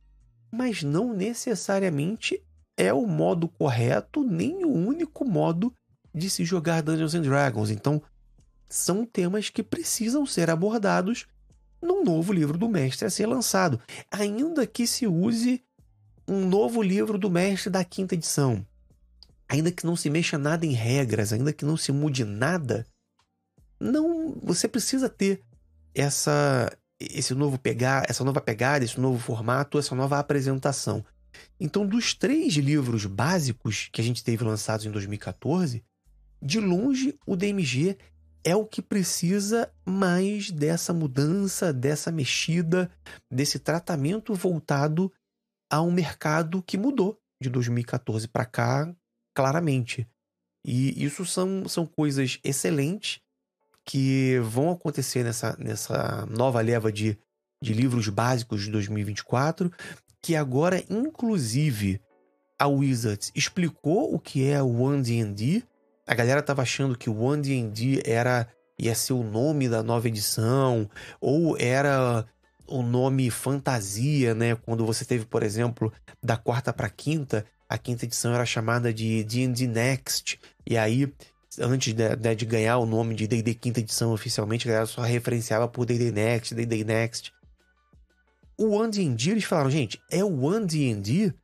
mas 0.50 0.82
não 0.82 1.12
necessariamente 1.12 2.42
é 2.76 2.92
o 2.92 3.06
modo 3.06 3.48
correto, 3.48 4.24
nem 4.24 4.64
o 4.64 4.72
único 4.72 5.24
modo 5.24 5.72
de 6.14 6.28
se 6.30 6.44
jogar 6.44 6.82
Dungeons 6.82 7.14
and 7.14 7.22
Dragons. 7.22 7.70
Então, 7.70 8.02
são 8.68 9.04
temas 9.04 9.50
que 9.50 9.62
precisam 9.62 10.26
ser 10.26 10.50
abordados 10.50 11.26
num 11.80 12.04
novo 12.04 12.32
livro 12.32 12.58
do 12.58 12.68
mestre 12.68 13.06
a 13.06 13.10
ser 13.10 13.26
lançado, 13.26 13.80
ainda 14.10 14.66
que 14.66 14.86
se 14.86 15.06
use 15.06 15.62
um 16.26 16.46
novo 16.46 16.82
livro 16.82 17.16
do 17.16 17.30
mestre 17.30 17.70
da 17.70 17.84
quinta 17.84 18.14
edição 18.14 18.66
ainda 19.48 19.72
que 19.72 19.86
não 19.86 19.96
se 19.96 20.10
mexa 20.10 20.36
nada 20.36 20.66
em 20.66 20.72
regras, 20.72 21.32
ainda 21.32 21.52
que 21.52 21.64
não 21.64 21.76
se 21.76 21.90
mude 21.90 22.24
nada, 22.24 22.86
não, 23.80 24.38
você 24.42 24.68
precisa 24.68 25.08
ter 25.08 25.40
essa 25.94 26.70
esse 27.00 27.32
novo 27.32 27.56
pegar, 27.58 28.04
essa 28.08 28.24
nova 28.24 28.40
pegada, 28.40 28.84
esse 28.84 28.98
novo 28.98 29.20
formato, 29.20 29.78
essa 29.78 29.94
nova 29.94 30.18
apresentação. 30.18 31.04
Então, 31.60 31.86
dos 31.86 32.12
três 32.12 32.54
livros 32.54 33.06
básicos 33.06 33.88
que 33.92 34.00
a 34.00 34.04
gente 34.04 34.24
teve 34.24 34.42
lançados 34.42 34.84
em 34.84 34.90
2014, 34.90 35.84
de 36.40 36.60
longe 36.60 37.18
o 37.26 37.36
DMG 37.36 37.96
é 38.44 38.54
o 38.54 38.64
que 38.64 38.80
precisa 38.80 39.70
mais 39.84 40.50
dessa 40.50 40.92
mudança, 40.92 41.72
dessa 41.72 42.10
mexida, 42.10 42.90
desse 43.30 43.58
tratamento 43.58 44.34
voltado 44.34 45.12
a 45.70 45.82
um 45.82 45.90
mercado 45.90 46.62
que 46.62 46.78
mudou 46.78 47.20
de 47.40 47.50
2014 47.50 48.26
para 48.28 48.44
cá 48.44 48.94
claramente. 49.34 50.08
E 50.64 51.04
isso 51.04 51.24
são, 51.24 51.68
são 51.68 51.86
coisas 51.86 52.38
excelentes 52.42 53.20
que 53.84 54.38
vão 54.40 54.70
acontecer 54.70 55.24
nessa, 55.24 55.56
nessa 55.58 56.26
nova 56.26 56.60
leva 56.60 56.92
de, 56.92 57.18
de 57.62 57.72
livros 57.72 58.08
básicos 58.08 58.62
de 58.62 58.70
2024, 58.70 59.72
que 60.22 60.36
agora, 60.36 60.84
inclusive, 60.90 62.00
a 62.58 62.66
Wizards 62.66 63.30
explicou 63.34 64.14
o 64.14 64.18
que 64.18 64.46
é 64.46 64.62
o 64.62 64.82
One 64.82 65.02
D&D. 65.02 65.64
A 66.08 66.14
galera 66.14 66.42
tava 66.42 66.62
achando 66.62 66.96
que 66.96 67.10
o 67.10 67.20
One 67.20 67.42
D&D 67.42 68.02
era 68.04 68.48
ia 68.78 68.94
ser 68.94 69.12
o 69.12 69.22
nome 69.22 69.68
da 69.68 69.82
nova 69.82 70.08
edição 70.08 70.88
ou 71.20 71.54
era 71.58 72.24
o 72.66 72.82
nome 72.82 73.30
fantasia, 73.30 74.34
né? 74.34 74.54
Quando 74.54 74.86
você 74.86 75.04
teve, 75.04 75.26
por 75.26 75.42
exemplo, 75.42 75.92
da 76.22 76.36
quarta 76.36 76.72
para 76.72 76.88
quinta, 76.88 77.44
a 77.68 77.76
quinta 77.76 78.06
edição 78.06 78.34
era 78.34 78.46
chamada 78.46 78.92
de 78.92 79.22
D&D 79.22 79.66
Next, 79.66 80.40
e 80.66 80.78
aí, 80.78 81.12
antes 81.60 81.92
de, 81.92 82.16
de, 82.16 82.34
de 82.34 82.46
ganhar 82.46 82.78
o 82.78 82.86
nome 82.86 83.14
de 83.14 83.26
D&D 83.26 83.54
quinta 83.54 83.80
edição 83.80 84.12
oficialmente, 84.12 84.66
a 84.66 84.72
galera 84.72 84.86
só 84.86 85.02
referenciava 85.02 85.68
por 85.68 85.84
D&D 85.84 86.10
Next, 86.10 86.54
D&D 86.54 86.84
Next. 86.84 87.32
O 88.56 88.70
One 88.70 88.90
D&D, 88.90 89.30
eles 89.30 89.44
falaram, 89.44 89.70
gente, 89.70 90.00
é 90.10 90.24
o 90.24 90.44
One 90.44 90.66
D&D 90.66 91.34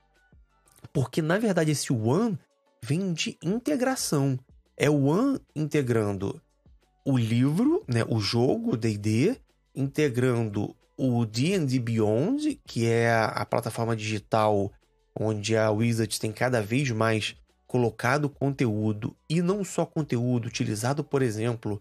porque, 0.91 1.21
na 1.21 1.39
verdade, 1.39 1.73
esse 1.73 1.93
One 1.93 2.39
vem 2.83 3.13
de 3.13 3.37
integração. 3.43 4.39
É 4.77 4.91
o 4.91 5.05
One 5.05 5.39
integrando 5.55 6.41
o 7.05 7.17
livro, 7.17 7.85
né, 7.87 8.05
o 8.09 8.19
jogo 8.19 8.77
D&D, 8.77 9.37
integrando 9.75 10.75
o 10.97 11.25
D&D 11.25 11.79
Beyond, 11.79 12.61
que 12.67 12.87
é 12.87 13.13
a 13.13 13.45
plataforma 13.45 13.95
digital 13.95 14.73
onde 15.19 15.57
a 15.57 15.71
Wizard 15.71 16.19
tem 16.19 16.33
cada 16.33 16.61
vez 16.63 16.91
mais 16.91 17.37
colocado 17.67 18.29
conteúdo 18.29 19.17
e 19.29 19.43
não 19.43 19.65
só 19.65 19.85
conteúdo 19.85 20.47
utilizado, 20.47 21.03
por 21.05 21.23
exemplo, 21.23 21.81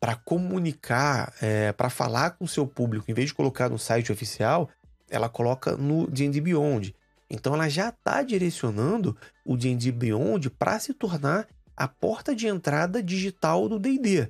para 0.00 0.16
comunicar, 0.16 1.32
é, 1.40 1.72
para 1.72 1.90
falar 1.90 2.32
com 2.32 2.46
seu 2.46 2.66
público, 2.66 3.10
em 3.10 3.14
vez 3.14 3.28
de 3.28 3.34
colocar 3.34 3.68
no 3.68 3.78
site 3.78 4.10
oficial, 4.10 4.68
ela 5.10 5.28
coloca 5.28 5.76
no 5.76 6.06
D&D 6.08 6.40
Beyond. 6.40 6.94
Então 7.30 7.54
ela 7.54 7.68
já 7.68 7.88
está 7.88 8.22
direcionando 8.22 9.16
o 9.44 9.56
D&D 9.56 9.92
Beyond 9.92 10.50
para 10.50 10.78
se 10.78 10.92
tornar 10.92 11.46
a 11.76 11.88
porta 11.88 12.34
de 12.34 12.46
entrada 12.46 13.02
digital 13.02 13.68
do 13.68 13.78
D&D. 13.78 14.28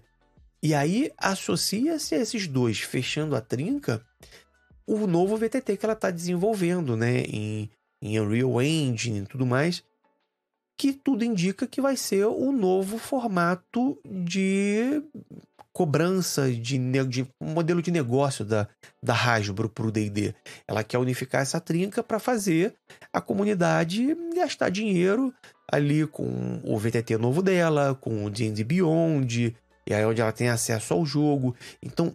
E 0.63 0.75
aí 0.75 1.11
associa-se 1.19 2.15
a 2.15 2.19
esses 2.19 2.47
dois, 2.47 2.79
fechando 2.81 3.35
a 3.35 3.41
trinca, 3.41 4.05
o 4.87 5.07
novo 5.07 5.37
VTT 5.37 5.77
que 5.77 5.85
ela 5.85 5.95
está 5.95 6.11
desenvolvendo, 6.11 6.97
né, 6.97 7.23
em 7.23 7.71
em 8.03 8.19
Unreal 8.19 8.61
Engine 8.61 9.21
e 9.21 9.27
tudo 9.27 9.47
mais, 9.47 9.85
que 10.77 10.93
tudo 10.93 11.25
indica 11.25 11.67
que 11.67 11.81
vai 11.81 11.97
ser 11.97 12.27
o 12.27 12.51
novo 12.51 12.99
formato 12.99 13.97
de 14.05 15.01
cobrança, 15.73 16.51
de, 16.51 16.77
de 17.07 17.27
modelo 17.41 17.81
de 17.81 17.91
negócio 17.91 18.45
da, 18.45 18.69
da 19.03 19.15
Hasbro 19.15 19.69
para 19.69 19.87
o 19.87 19.93
D&D. 19.93 20.35
Ela 20.67 20.83
quer 20.83 20.99
unificar 20.99 21.41
essa 21.41 21.61
trinca 21.61 22.03
para 22.03 22.19
fazer 22.19 22.75
a 23.13 23.21
comunidade 23.21 24.15
gastar 24.35 24.71
dinheiro 24.71 25.33
ali 25.73 26.07
com 26.07 26.61
o 26.63 26.79
VTT 26.79 27.17
novo 27.17 27.43
dela, 27.43 27.97
com 27.99 28.27
o 28.27 28.31
D&D 28.31 28.63
Beyond, 28.63 29.57
e 29.87 29.95
aí 29.95 30.05
onde 30.05 30.21
ela 30.21 30.31
tem 30.31 30.49
acesso 30.49 30.93
ao 30.93 31.05
jogo. 31.05 31.57
Então, 31.83 32.15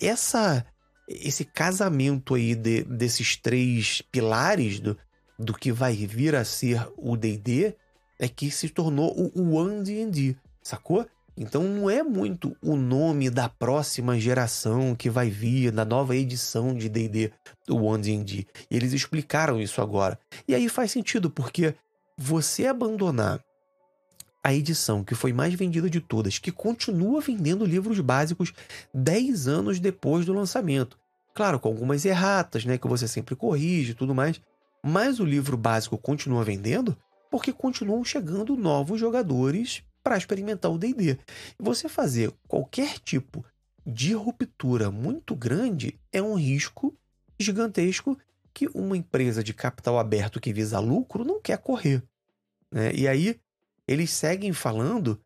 essa 0.00 0.64
esse 1.06 1.44
casamento 1.44 2.34
aí 2.34 2.54
de, 2.54 2.84
desses 2.84 3.36
três 3.36 4.00
pilares 4.12 4.78
do, 4.78 4.96
do 5.36 5.52
que 5.52 5.72
vai 5.72 5.94
vir 5.94 6.36
a 6.36 6.44
ser 6.44 6.86
o 6.96 7.16
D&D 7.16 7.74
é 8.18 8.28
que 8.28 8.50
se 8.50 8.68
tornou 8.68 9.12
o 9.34 9.54
One 9.54 9.82
D&D, 9.82 10.36
sacou? 10.62 11.06
Então 11.36 11.62
não 11.62 11.88
é 11.88 12.02
muito 12.02 12.54
o 12.62 12.76
nome 12.76 13.30
da 13.30 13.48
próxima 13.48 14.20
geração 14.20 14.94
que 14.94 15.08
vai 15.08 15.30
vir, 15.30 15.72
da 15.72 15.84
nova 15.84 16.14
edição 16.14 16.74
de 16.74 16.88
D&D, 16.88 17.32
o 17.68 17.76
One 17.76 18.02
D&D. 18.02 18.46
Eles 18.70 18.92
explicaram 18.92 19.58
isso 19.60 19.80
agora. 19.80 20.18
E 20.46 20.54
aí 20.54 20.68
faz 20.68 20.92
sentido, 20.92 21.30
porque 21.30 21.74
você 22.22 22.66
abandonar 22.66 23.42
a 24.44 24.52
edição 24.52 25.02
que 25.02 25.14
foi 25.14 25.32
mais 25.32 25.54
vendida 25.54 25.88
de 25.88 26.02
todas, 26.02 26.38
que 26.38 26.52
continua 26.52 27.18
vendendo 27.18 27.64
livros 27.64 27.98
básicos 28.00 28.52
10 28.92 29.48
anos 29.48 29.80
depois 29.80 30.26
do 30.26 30.34
lançamento. 30.34 30.98
Claro, 31.34 31.58
com 31.58 31.68
algumas 31.68 32.04
erratas, 32.04 32.66
né, 32.66 32.76
que 32.76 32.86
você 32.86 33.08
sempre 33.08 33.34
corrige 33.34 33.92
e 33.92 33.94
tudo 33.94 34.14
mais, 34.14 34.38
mas 34.84 35.18
o 35.18 35.24
livro 35.24 35.56
básico 35.56 35.96
continua 35.96 36.44
vendendo 36.44 36.94
porque 37.30 37.54
continuam 37.54 38.04
chegando 38.04 38.54
novos 38.54 39.00
jogadores 39.00 39.82
para 40.02 40.18
experimentar 40.18 40.70
o 40.70 40.76
D&D. 40.76 41.18
Você 41.58 41.88
fazer 41.88 42.30
qualquer 42.46 42.98
tipo 42.98 43.42
de 43.86 44.12
ruptura 44.12 44.90
muito 44.90 45.34
grande 45.34 45.98
é 46.12 46.20
um 46.20 46.34
risco 46.34 46.94
gigantesco 47.38 48.18
que 48.52 48.68
uma 48.74 48.96
empresa 48.96 49.42
de 49.42 49.54
capital 49.54 49.98
aberto 49.98 50.38
que 50.38 50.52
visa 50.52 50.78
lucro 50.78 51.24
não 51.24 51.40
quer 51.40 51.56
correr. 51.56 52.02
Né? 52.72 52.92
E 52.94 53.08
aí 53.08 53.38
eles 53.86 54.10
seguem 54.10 54.52
falando 54.52 55.20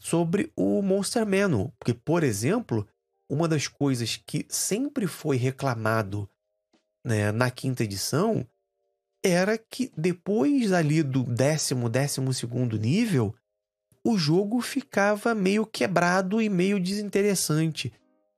sobre 0.00 0.52
o 0.54 0.82
Monster 0.82 1.26
Manual, 1.26 1.72
porque, 1.78 1.94
por 1.94 2.22
exemplo, 2.22 2.86
uma 3.28 3.48
das 3.48 3.66
coisas 3.66 4.20
que 4.24 4.46
sempre 4.48 5.06
foi 5.06 5.36
reclamado 5.36 6.28
né, 7.04 7.32
na 7.32 7.50
quinta 7.50 7.84
edição 7.84 8.46
era 9.22 9.56
que 9.56 9.90
depois 9.96 10.72
ali 10.72 11.02
do 11.02 11.22
décimo, 11.22 11.88
décimo 11.88 12.32
segundo 12.34 12.78
nível, 12.78 13.34
o 14.04 14.18
jogo 14.18 14.60
ficava 14.60 15.34
meio 15.34 15.64
quebrado 15.64 16.42
e 16.42 16.50
meio 16.50 16.78
desinteressante. 16.78 17.90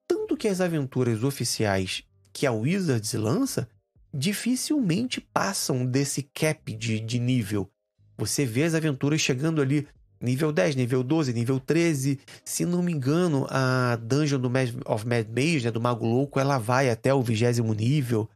Tanto 0.07 0.37
que 0.37 0.47
as 0.47 0.61
aventuras 0.61 1.25
oficiais 1.25 2.05
que 2.33 2.47
a 2.47 2.53
Wizards 2.53 3.13
lança 3.15 3.69
dificilmente 4.15 5.21
passam 5.21 5.85
desse 5.85 6.23
cap 6.23 6.73
de, 6.73 7.01
de 7.01 7.19
nível. 7.19 7.69
Você 8.16 8.44
vê 8.44 8.64
as 8.64 8.75
aventuras 8.75 9.20
chegando 9.20 9.61
ali 9.61 9.87
Nível 10.20 10.50
10, 10.50 10.76
nível 10.76 11.02
12, 11.02 11.32
nível 11.32 11.61
13. 11.61 12.18
Se 12.44 12.64
não 12.64 12.82
me 12.82 12.92
engano, 12.92 13.46
a 13.50 13.96
Dungeon 13.96 14.40
do 14.40 14.49
Mad, 14.49 14.70
of 14.87 15.06
Mad 15.06 15.26
Mage, 15.28 15.64
né, 15.64 15.70
do 15.70 15.80
Mago 15.80 16.06
Louco, 16.06 16.40
ela 16.40 16.58
vai 16.58 16.88
até 16.88 17.12
o 17.12 17.23
vigésimo 17.23 17.75
nível. 17.75 18.28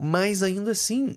Mas 0.00 0.42
ainda 0.42 0.72
assim, 0.72 1.16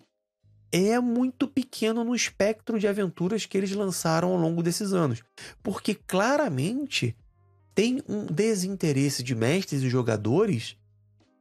é 0.72 1.00
muito 1.00 1.48
pequeno 1.48 2.04
no 2.04 2.16
espectro 2.16 2.80
de 2.80 2.88
aventuras 2.88 3.46
que 3.46 3.58
eles 3.58 3.72
lançaram 3.72 4.30
ao 4.30 4.38
longo 4.38 4.62
desses 4.62 4.94
anos. 4.94 5.24
Porque 5.64 5.96
claramente 5.96 7.16
tem 7.74 8.04
um 8.08 8.26
desinteresse 8.26 9.24
de 9.24 9.34
mestres 9.34 9.82
e 9.82 9.90
jogadores 9.90 10.78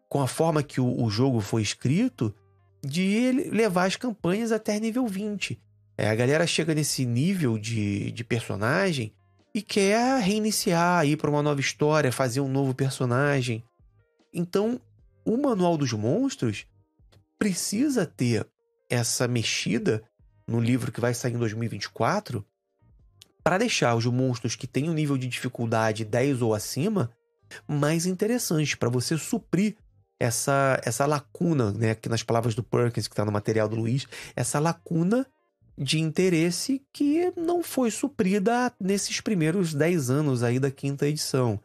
com 0.08 0.22
a 0.22 0.26
forma 0.26 0.62
que 0.62 0.80
o, 0.80 1.02
o 1.02 1.10
jogo 1.10 1.40
foi 1.40 1.60
escrito 1.60 2.34
de 2.82 3.32
levar 3.52 3.84
as 3.84 3.96
campanhas 3.96 4.50
até 4.50 4.80
nível 4.80 5.06
20. 5.06 5.60
É, 6.00 6.08
a 6.08 6.14
galera 6.14 6.46
chega 6.46 6.74
nesse 6.74 7.04
nível 7.04 7.58
de, 7.58 8.10
de 8.12 8.24
personagem 8.24 9.12
e 9.54 9.60
quer 9.60 10.18
reiniciar, 10.22 11.06
ir 11.06 11.18
para 11.18 11.28
uma 11.28 11.42
nova 11.42 11.60
história, 11.60 12.10
fazer 12.10 12.40
um 12.40 12.48
novo 12.48 12.74
personagem. 12.74 13.62
Então, 14.32 14.80
o 15.26 15.36
Manual 15.36 15.76
dos 15.76 15.92
Monstros 15.92 16.64
precisa 17.38 18.06
ter 18.06 18.46
essa 18.88 19.28
mexida 19.28 20.02
no 20.48 20.58
livro 20.58 20.90
que 20.90 21.02
vai 21.02 21.12
sair 21.12 21.34
em 21.34 21.38
2024 21.38 22.42
para 23.44 23.58
deixar 23.58 23.94
os 23.94 24.06
monstros 24.06 24.56
que 24.56 24.66
têm 24.66 24.88
um 24.88 24.94
nível 24.94 25.18
de 25.18 25.26
dificuldade 25.26 26.02
10 26.02 26.40
ou 26.40 26.54
acima 26.54 27.10
mais 27.68 28.06
interessantes, 28.06 28.74
para 28.74 28.88
você 28.88 29.18
suprir 29.18 29.76
essa, 30.18 30.80
essa 30.82 31.04
lacuna, 31.04 31.72
né, 31.72 31.90
aqui 31.90 32.08
nas 32.08 32.22
palavras 32.22 32.54
do 32.54 32.62
Perkins, 32.62 33.06
que 33.06 33.12
está 33.12 33.26
no 33.26 33.32
material 33.32 33.68
do 33.68 33.76
Luiz, 33.76 34.06
essa 34.34 34.58
lacuna 34.58 35.26
de 35.80 35.98
interesse 35.98 36.82
que 36.92 37.32
não 37.34 37.62
foi 37.62 37.90
suprida 37.90 38.70
nesses 38.78 39.22
primeiros 39.22 39.72
10 39.72 40.10
anos 40.10 40.42
aí 40.42 40.58
da 40.58 40.70
quinta 40.70 41.08
edição. 41.08 41.58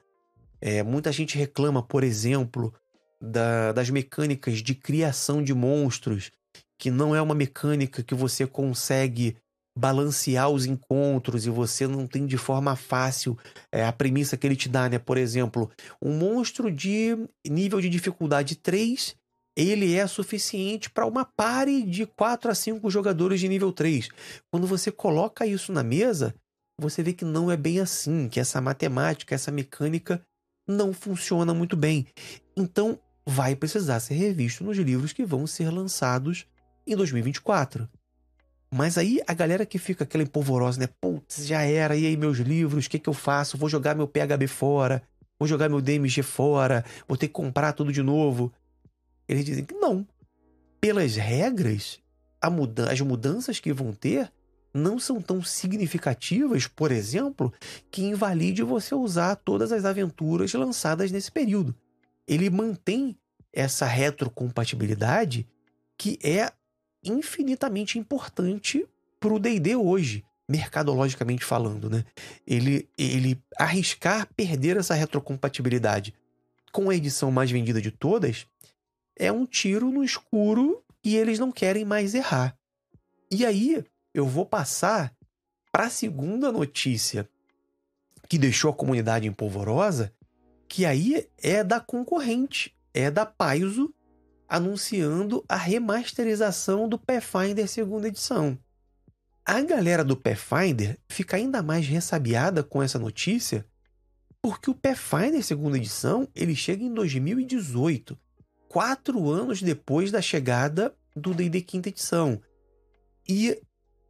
É, 0.62 0.82
muita 0.82 1.12
gente 1.12 1.38
reclama, 1.38 1.84
por 1.84 2.02
exemplo, 2.02 2.74
da, 3.22 3.74
das 3.74 3.90
mecânicas 3.90 4.60
de 4.60 4.74
criação 4.74 5.44
de 5.44 5.54
monstros, 5.54 6.32
que 6.80 6.90
não 6.90 7.14
é 7.14 7.22
uma 7.22 7.36
mecânica 7.36 8.02
que 8.02 8.16
você 8.16 8.48
consegue 8.48 9.36
balancear 9.78 10.50
os 10.50 10.66
encontros 10.66 11.46
e 11.46 11.50
você 11.50 11.86
não 11.86 12.08
tem 12.08 12.26
de 12.26 12.38
forma 12.38 12.78
fácil 12.78 13.38
é, 13.70 13.84
a 13.84 13.92
premissa 13.92 14.38
que 14.38 14.48
ele 14.48 14.56
te 14.56 14.70
dá, 14.70 14.88
né? 14.88 14.98
Por 14.98 15.18
exemplo, 15.18 15.70
um 16.02 16.18
monstro 16.18 16.72
de 16.72 17.18
nível 17.46 17.82
de 17.82 17.90
dificuldade 17.90 18.56
3 18.56 19.14
ele 19.56 19.96
é 19.96 20.06
suficiente 20.06 20.90
para 20.90 21.06
uma 21.06 21.24
pare 21.24 21.82
de 21.84 22.06
4 22.06 22.52
a 22.52 22.56
5 22.56 22.90
jogadores 22.90 23.40
de 23.40 23.48
nível 23.48 23.72
3. 23.72 24.10
Quando 24.52 24.68
você 24.68 24.92
coloca 24.92 25.46
isso 25.46 25.72
na 25.72 25.84
mesa, 25.84 26.36
você 26.80 27.02
vê 27.02 27.14
que 27.14 27.24
não 27.24 27.50
é 27.50 27.56
bem 27.56 27.80
assim, 27.80 28.28
que 28.28 28.40
essa 28.40 28.60
matemática, 28.60 29.34
essa 29.34 29.52
mecânica 29.52 30.22
não 30.68 30.94
funciona 30.94 31.54
muito 31.54 31.78
bem. 31.78 32.06
Então, 32.58 33.00
vai 33.26 33.56
precisar 33.56 34.00
ser 34.00 34.16
revisto 34.16 34.64
nos 34.64 34.78
livros 34.78 35.14
que 35.14 35.26
vão 35.26 35.48
ser 35.48 35.70
lançados 35.70 36.46
em 36.86 36.96
2024. 36.96 37.88
Mas 38.72 38.98
aí 38.98 39.22
a 39.26 39.34
galera 39.34 39.66
que 39.66 39.80
fica 39.80 40.04
aquela 40.04 40.24
empolvorosa, 40.24 40.80
né? 40.80 40.90
Putz, 41.00 41.46
já 41.46 41.62
era, 41.62 41.96
e 41.96 42.06
aí 42.06 42.18
meus 42.18 42.40
livros, 42.40 42.86
o 42.86 42.90
que, 42.90 43.00
que 43.00 43.08
eu 43.08 43.14
faço? 43.14 43.58
Vou 43.58 43.70
jogar 43.70 43.96
meu 43.96 44.08
PHB 44.08 44.48
fora, 44.48 45.02
vou 45.40 45.48
jogar 45.48 45.70
meu 45.70 45.82
DMG 45.82 46.22
fora, 46.22 46.84
vou 47.08 47.18
ter 47.18 47.28
que 47.28 47.34
comprar 47.34 47.74
tudo 47.74 47.94
de 47.94 48.04
novo. 48.04 48.52
Eles 49.28 49.46
dizem 49.46 49.66
que 49.66 49.76
não. 49.76 50.08
Pelas 50.80 51.16
regras, 51.16 52.00
as 52.42 53.02
mudanças 53.02 53.60
que 53.60 53.74
vão 53.74 53.94
ter 53.94 54.32
não 54.74 55.00
são 55.00 55.22
tão 55.22 55.42
significativas, 55.42 56.68
por 56.68 56.92
exemplo, 56.92 57.54
que 57.90 58.04
invalide 58.04 58.62
você 58.62 58.94
usar 58.94 59.36
todas 59.38 59.72
as 59.72 59.86
aventuras 59.86 60.54
lançadas 60.54 61.12
nesse 61.12 61.32
período. 61.32 61.74
Ele 62.28 62.50
mantém 62.50 63.18
essa 63.54 63.86
retrocompatibilidade 63.86 65.48
que 65.98 66.20
é 66.22 66.52
infinitamente 67.02 67.98
importante 67.98 68.86
para 69.18 69.34
o 69.34 69.40
D&D 69.40 69.78
hoje, 69.78 70.26
mercadologicamente 70.48 71.46
falando, 71.46 71.90
né? 71.90 72.04
Ele, 72.46 72.90
ele 72.98 73.42
arriscar 73.58 74.28
perder 74.36 74.76
essa 74.76 74.94
retrocompatibilidade 74.94 76.14
com 76.72 76.90
a 76.90 76.96
edição 76.96 77.32
mais 77.32 77.50
vendida 77.50 77.82
de 77.82 77.92
todas 77.92 78.46
é 79.16 79.32
um 79.32 79.46
tiro 79.46 79.92
no 79.92 80.04
escuro 80.04 80.84
e 81.04 81.16
eles 81.16 81.40
não 81.40 81.52
querem 81.52 81.86
mais 81.86 82.14
errar. 82.14 82.58
E 83.32 83.46
aí 83.46 83.84
eu 84.14 84.26
vou 84.26 84.46
passar 84.46 85.14
para 85.72 85.86
a 85.86 85.90
segunda 85.90 86.52
notícia 86.52 87.30
que 88.28 88.38
deixou 88.38 88.72
a 88.72 88.76
comunidade 88.76 89.28
empolvorosa, 89.28 90.14
que 90.68 90.86
aí 90.86 91.28
é 91.38 91.64
da 91.64 91.80
concorrente, 91.80 92.76
é 92.94 93.12
da 93.12 93.26
Paizo 93.26 93.94
anunciando 94.48 95.44
a 95.48 95.56
remasterização 95.56 96.88
do 96.88 96.98
Pathfinder 96.98 97.68
segunda 97.68 98.08
edição. 98.08 98.58
A 99.46 99.62
galera 99.62 100.04
do 100.04 100.18
Pathfinder 100.18 100.98
fica 101.08 101.38
ainda 101.38 101.62
mais 101.62 101.88
ressabiada 101.88 102.64
com 102.64 102.82
essa 102.82 102.98
notícia, 102.98 103.66
porque 104.42 104.70
o 104.70 104.76
Pathfinder 104.76 105.44
segunda 105.44 105.78
edição 105.78 106.28
ele 106.34 106.56
chega 106.56 106.84
em 106.84 106.94
2018 106.94 108.18
quatro 108.76 109.30
anos 109.30 109.62
depois 109.62 110.12
da 110.12 110.22
chegada 110.22 110.94
do 111.16 111.34
D&D 111.34 111.62
quinta 111.62 111.88
edição. 111.88 112.42
E 113.26 113.58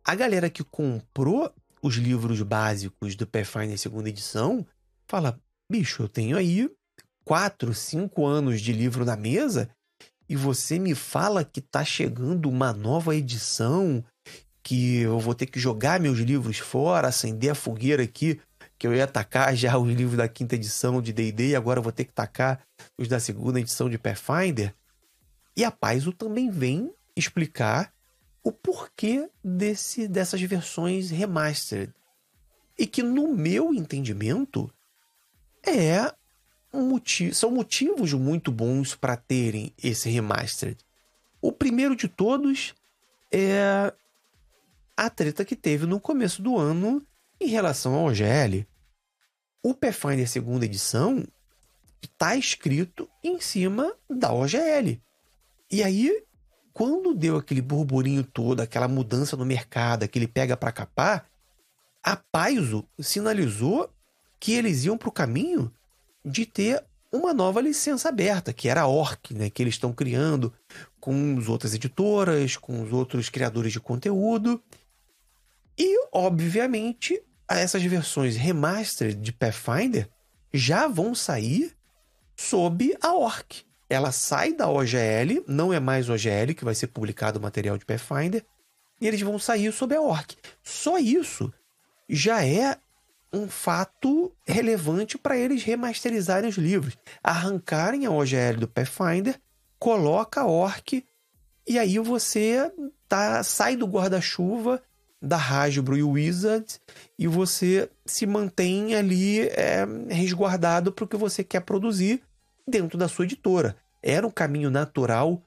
a 0.03 0.15
galera 0.15 0.49
que 0.49 0.63
comprou 0.63 1.53
os 1.83 1.97
livros 1.97 2.41
básicos 2.41 3.15
do 3.15 3.27
Pathfinder 3.27 3.77
segunda 3.77 4.09
edição 4.09 4.65
fala, 5.07 5.39
bicho, 5.71 6.01
eu 6.01 6.09
tenho 6.09 6.35
aí 6.35 6.67
quatro, 7.23 7.75
cinco 7.75 8.25
anos 8.25 8.59
de 8.59 8.73
livro 8.73 9.05
na 9.05 9.15
mesa 9.15 9.69
e 10.27 10.35
você 10.35 10.79
me 10.79 10.95
fala 10.95 11.45
que 11.45 11.61
tá 11.61 11.85
chegando 11.85 12.49
uma 12.49 12.73
nova 12.73 13.15
edição, 13.15 14.03
que 14.63 15.01
eu 15.01 15.19
vou 15.19 15.35
ter 15.35 15.45
que 15.45 15.59
jogar 15.59 15.99
meus 15.99 16.17
livros 16.17 16.57
fora, 16.57 17.09
acender 17.09 17.51
a 17.51 17.55
fogueira 17.55 18.01
aqui 18.01 18.41
que 18.77 18.85
eu 18.85 18.93
ia 18.93 19.05
atacar 19.05 19.55
já 19.55 19.77
os 19.77 19.87
livros 19.91 20.17
da 20.17 20.27
quinta 20.27 20.55
edição 20.55 21.01
de 21.01 21.13
D&D 21.13 21.49
e 21.49 21.55
agora 21.55 21.81
vou 21.81 21.91
ter 21.91 22.05
que 22.05 22.13
tacar 22.13 22.61
os 22.97 23.07
da 23.07 23.19
segunda 23.19 23.59
edição 23.59 23.89
de 23.89 23.97
Pathfinder. 23.97 24.73
E 25.55 25.63
a 25.63 25.71
Paizo 25.71 26.11
também 26.11 26.49
vem 26.49 26.93
explicar 27.15 27.93
o 28.43 28.51
porquê 28.51 29.29
desse, 29.43 30.07
dessas 30.07 30.41
versões 30.41 31.09
remastered. 31.09 31.93
E 32.77 32.85
que, 32.85 33.01
no 33.01 33.33
meu 33.33 33.73
entendimento, 33.73 34.69
é 35.65 36.13
um 36.73 36.89
motivo, 36.89 37.33
são 37.33 37.49
motivos 37.49 38.11
muito 38.13 38.51
bons 38.51 38.93
para 38.93 39.15
terem 39.15 39.73
esse 39.81 40.09
remastered. 40.09 40.77
O 41.41 41.51
primeiro 41.51 41.95
de 41.95 42.09
todos 42.09 42.75
é 43.31 43.93
a 44.97 45.09
treta 45.09 45.45
que 45.45 45.55
teve 45.55 45.85
no 45.85 45.99
começo 45.99 46.41
do 46.41 46.57
ano 46.57 47.01
em 47.39 47.47
relação 47.47 47.93
ao 47.93 48.05
OGL, 48.05 48.65
o 49.63 49.73
Pathfinder 49.73 50.27
segunda 50.27 50.65
edição 50.65 51.25
está 52.03 52.35
escrito 52.35 53.09
em 53.23 53.39
cima 53.39 53.93
da 54.09 54.31
OGL. 54.31 55.01
E 55.71 55.83
aí, 55.83 56.23
quando 56.73 57.13
deu 57.13 57.37
aquele 57.37 57.61
burburinho 57.61 58.23
todo, 58.23 58.61
aquela 58.61 58.87
mudança 58.87 59.35
no 59.35 59.45
mercado, 59.45 60.03
aquele 60.03 60.27
pega 60.27 60.55
para 60.55 60.71
capar, 60.71 61.25
a 62.03 62.15
Paizo 62.15 62.87
sinalizou 62.99 63.89
que 64.39 64.53
eles 64.53 64.85
iam 64.85 64.97
para 64.97 65.09
o 65.09 65.11
caminho 65.11 65.73
de 66.23 66.45
ter 66.45 66.83
uma 67.11 67.33
nova 67.33 67.61
licença 67.61 68.09
aberta, 68.09 68.53
que 68.53 68.67
era 68.69 68.81
a 68.81 68.87
Orc, 68.87 69.33
né, 69.33 69.49
que 69.49 69.63
eles 69.63 69.75
estão 69.75 69.93
criando 69.93 70.53
com 70.99 71.37
as 71.39 71.47
outras 71.47 71.73
editoras, 71.73 72.57
com 72.57 72.83
os 72.83 72.91
outros 72.91 73.29
criadores 73.29 73.71
de 73.71 73.79
conteúdo. 73.79 74.61
E, 75.77 76.07
obviamente, 76.11 77.21
essas 77.49 77.83
versões 77.83 78.35
remastered 78.35 79.19
de 79.19 79.31
Pathfinder 79.31 80.09
já 80.53 80.87
vão 80.87 81.13
sair 81.13 81.75
sob 82.35 82.95
a 83.01 83.13
ORC. 83.13 83.63
Ela 83.89 84.11
sai 84.11 84.53
da 84.53 84.69
OGL, 84.69 85.43
não 85.47 85.71
é 85.71 85.79
mais 85.79 86.09
OGL 86.09 86.55
que 86.55 86.65
vai 86.65 86.73
ser 86.73 86.87
publicado 86.87 87.39
o 87.39 87.41
material 87.41 87.77
de 87.77 87.85
Pathfinder, 87.85 88.43
e 88.99 89.07
eles 89.07 89.21
vão 89.21 89.37
sair 89.37 89.71
sob 89.71 89.93
a 89.95 90.01
ORC. 90.01 90.37
Só 90.63 90.97
isso 90.97 91.53
já 92.09 92.43
é 92.43 92.77
um 93.31 93.49
fato 93.49 94.33
relevante 94.47 95.17
para 95.17 95.37
eles 95.37 95.63
remasterizarem 95.63 96.49
os 96.49 96.57
livros, 96.57 96.97
arrancarem 97.21 98.05
a 98.05 98.11
OGL 98.11 98.59
do 98.59 98.67
Pathfinder, 98.67 99.39
coloca 99.77 100.41
a 100.41 100.47
ORC 100.47 101.05
e 101.67 101.77
aí 101.77 101.99
você 101.99 102.71
tá 103.07 103.43
sai 103.43 103.75
do 103.75 103.85
guarda-chuva 103.85 104.81
da 105.25 105.37
Hasbro 105.37 105.97
e 105.97 106.03
Wizards 106.03 106.79
e 107.17 107.27
você 107.27 107.89
se 108.05 108.27
mantém 108.27 108.93
ali 108.93 109.41
é, 109.49 109.85
resguardado 110.09 110.91
para 110.91 111.03
o 111.03 111.07
que 111.07 111.17
você 111.17 111.43
quer 111.43 111.61
produzir 111.61 112.21
dentro 112.67 112.97
da 112.97 113.07
sua 113.07 113.25
editora. 113.25 113.75
Era 114.03 114.25
um 114.25 114.31
caminho 114.31 114.69
natural 114.69 115.41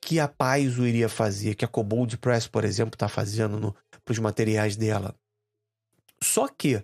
que 0.00 0.18
a 0.18 0.26
Paizo 0.26 0.86
iria 0.86 1.08
fazer, 1.08 1.54
que 1.54 1.64
a 1.64 1.68
Cobold 1.68 2.16
Press, 2.16 2.46
por 2.46 2.64
exemplo, 2.64 2.94
está 2.94 3.08
fazendo 3.08 3.76
para 4.02 4.12
os 4.12 4.18
materiais 4.18 4.74
dela. 4.74 5.14
Só 6.22 6.48
que 6.48 6.82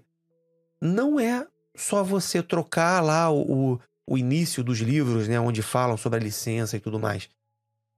não 0.80 1.18
é 1.18 1.46
só 1.74 2.04
você 2.04 2.42
trocar 2.42 3.02
lá 3.02 3.32
o, 3.32 3.80
o 4.06 4.18
início 4.18 4.62
dos 4.62 4.78
livros, 4.80 5.26
né, 5.26 5.40
onde 5.40 5.62
falam 5.62 5.96
sobre 5.96 6.18
a 6.18 6.22
licença 6.22 6.76
e 6.76 6.80
tudo 6.80 7.00
mais. 7.00 7.30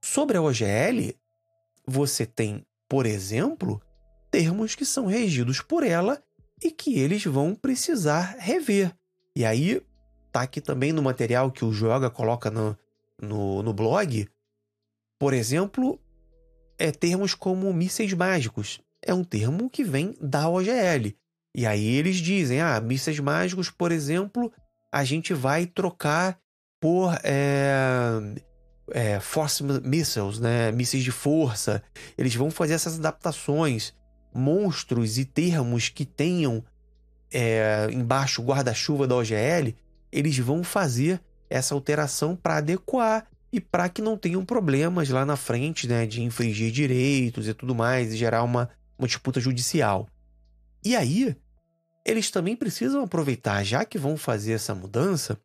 Sobre 0.01 0.37
a 0.37 0.43
OGL, 0.43 1.17
você 1.85 2.25
tem, 2.25 2.65
por 2.89 3.05
exemplo, 3.05 3.83
termos 4.31 4.75
que 4.75 4.85
são 4.85 5.07
regidos 5.07 5.61
por 5.61 5.83
ela 5.83 6.23
e 6.63 6.71
que 6.71 6.99
eles 6.99 7.25
vão 7.25 7.55
precisar 7.55 8.37
rever. 8.39 8.95
E 9.35 9.45
aí, 9.45 9.83
tá 10.33 10.43
aqui 10.43 10.61
também 10.61 10.93
no 10.93 11.03
material 11.03 11.51
que 11.51 11.65
o 11.65 11.73
Joga 11.73 12.11
coloca 12.11 12.51
no, 12.51 12.77
no, 13.21 13.63
no 13.63 13.73
blog, 13.73 14.29
por 15.19 15.35
exemplo, 15.35 16.01
é 16.79 16.93
termos 16.93 17.35
como 17.35 17.73
mísseis 17.73 18.13
mágicos. 18.13 18.81
É 19.03 19.13
um 19.13 19.25
termo 19.25 19.69
que 19.69 19.83
vem 19.83 20.15
da 20.21 20.49
OGL. 20.49 21.15
E 21.55 21.67
aí 21.67 21.87
eles 21.87 22.17
dizem, 22.17 22.61
ah, 22.61 22.81
mísseis 22.81 23.19
mágicos, 23.19 23.71
por 23.71 23.91
exemplo, 23.91 24.53
a 24.93 25.03
gente 25.03 25.35
vai 25.35 25.67
trocar 25.67 26.39
por 26.81 27.13
é, 27.25 28.21
é, 28.93 29.19
force 29.19 29.63
missiles, 29.63 30.39
né? 30.39 30.71
mísseis 30.71 31.03
de 31.03 31.11
força. 31.11 31.83
Eles 32.17 32.35
vão 32.35 32.51
fazer 32.51 32.75
essas 32.75 32.99
adaptações. 32.99 33.93
Monstros 34.33 35.19
e 35.19 35.25
termos 35.25 35.89
que 35.89 36.05
tenham 36.05 36.65
é, 37.33 37.89
embaixo 37.93 38.43
guarda-chuva 38.43 39.07
da 39.07 39.17
OGL, 39.17 39.75
eles 40.11 40.39
vão 40.39 40.63
fazer 40.63 41.21
essa 41.51 41.75
alteração 41.75 42.37
para 42.37 42.57
adequar 42.57 43.27
e 43.53 43.61
para 43.61 43.89
que 43.89 44.03
não 44.03 44.17
tenham 44.17 44.45
problemas 44.45 45.09
lá 45.09 45.25
na 45.25 45.37
frente, 45.37 45.87
né, 45.87 46.07
de 46.07 46.23
infringir 46.23 46.71
direitos 46.71 47.49
e 47.49 47.55
tudo 47.55 47.75
mais 47.75 48.13
e 48.13 48.17
gerar 48.17 48.43
uma, 48.43 48.69
uma 48.99 49.09
disputa 49.09 49.41
judicial. 49.41 50.07
E 50.85 50.95
aí, 50.95 51.37
eles 52.05 52.31
também 52.31 52.55
precisam 52.55 53.03
aproveitar, 53.03 53.63
já 53.65 53.85
que 53.85 53.99
vão 53.99 54.17
fazer 54.17 54.53
essa 54.53 54.75
mudança, 54.75 55.39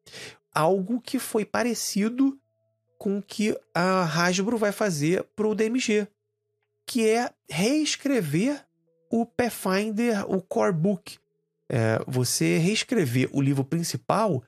algo 0.54 1.02
que 1.02 1.17
foi 1.17 1.46
parecido 1.46 2.38
com 2.98 3.17
o 3.17 3.22
que 3.22 3.58
a 3.74 4.04
Hasbro 4.04 4.58
vai 4.58 4.72
fazer 4.72 5.24
para 5.36 5.48
o 5.48 5.56
DMG, 5.56 6.08
que 6.86 7.08
é 7.08 7.30
reescrever 7.50 8.65
o 9.13 9.28
Pathfinder, 9.28 10.26
o 10.28 10.41
Core 10.41 10.73
Book. 10.73 11.19
É, 11.69 12.04
você 12.08 12.58
reescrever 12.58 13.30
o 13.32 13.39
livro 13.39 13.63
principal 13.63 14.43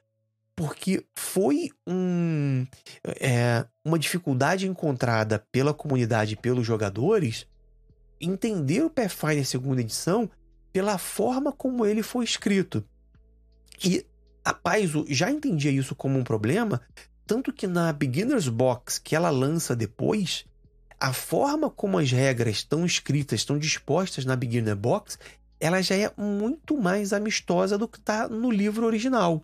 porque 0.56 1.06
foi 1.14 1.70
um, 1.86 2.66
é, 3.20 3.64
uma 3.84 4.00
dificuldade 4.00 4.68
encontrada 4.68 5.46
pela 5.52 5.72
comunidade 5.72 6.36
pelos 6.36 6.66
jogadores 6.66 7.46
entender 8.20 8.82
o 8.82 8.90
Pathfinder 8.90 9.46
segunda 9.46 9.82
edição 9.82 10.30
pela 10.74 10.98
forma 10.98 11.52
como 11.52 11.86
ele 11.86 12.02
foi 12.02 12.26
escrito. 12.26 12.84
E 13.84 14.04
a 14.44 14.54
Paizo 14.54 15.06
já 15.08 15.30
entendia 15.30 15.72
isso 15.72 15.94
como 15.94 16.18
um 16.18 16.24
problema, 16.24 16.82
tanto 17.28 17.54
que 17.54 17.68
na 17.68 17.94
Beginner's 17.94 18.48
Box 18.48 18.98
que 18.98 19.16
ela 19.16 19.30
lança 19.30 19.76
depois, 19.76 20.44
a 21.00 21.14
forma 21.14 21.70
como 21.70 21.98
as 21.98 22.12
regras 22.12 22.58
estão 22.58 22.86
escritas, 22.86 23.42
estão 23.42 23.58
dispostas 23.58 24.26
na 24.26 24.36
Beginner 24.36 24.76
Box, 24.76 25.18
ela 25.60 25.82
já 25.82 25.96
é 25.96 26.12
muito 26.18 26.78
mais 26.78 27.14
amistosa 27.14 27.78
do 27.78 27.88
que 27.88 27.98
está 27.98 28.28
no 28.28 28.52
livro 28.52 28.86
original. 28.86 29.44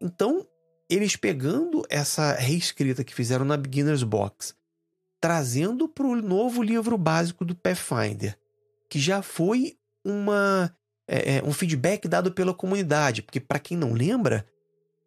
Então, 0.00 0.46
eles 0.88 1.16
pegando 1.16 1.84
essa 1.90 2.32
reescrita 2.32 3.04
que 3.04 3.14
fizeram 3.14 3.44
na 3.44 3.56
Beginner's 3.56 4.02
Box, 4.02 4.54
trazendo 5.20 5.88
para 5.88 6.06
o 6.06 6.16
novo 6.16 6.62
livro 6.62 6.96
básico 6.96 7.44
do 7.44 7.54
Pathfinder, 7.54 8.38
que 8.88 8.98
já 8.98 9.20
foi 9.20 9.76
uma, 10.04 10.74
é, 11.06 11.36
é 11.36 11.42
um 11.44 11.52
feedback 11.52 12.08
dado 12.08 12.32
pela 12.32 12.54
comunidade, 12.54 13.22
porque 13.22 13.40
para 13.40 13.58
quem 13.58 13.76
não 13.76 13.92
lembra, 13.92 14.46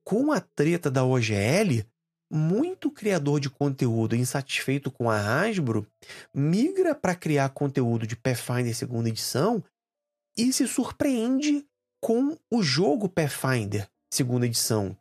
com 0.04 0.32
a 0.32 0.40
treta 0.40 0.92
da 0.92 1.04
OGL, 1.04 1.86
muito 2.32 2.90
criador 2.90 3.40
de 3.40 3.50
conteúdo 3.50 4.16
insatisfeito 4.16 4.90
com 4.90 5.10
a 5.10 5.18
Hasbro 5.18 5.86
migra 6.34 6.96
para 6.96 7.14
criar 7.14 7.50
conteúdo 7.50 8.08
de 8.08 8.16
Pathfinder 8.16 8.74
segunda 8.74 9.10
edição 9.10 9.64
e 10.38 10.54
se 10.54 10.68
surpreende 10.68 11.66
com 12.00 12.38
o 12.50 12.64
jogo 12.64 13.10
Pathfinder 13.10 13.88
segunda 14.12 14.46
edição, 14.46 14.96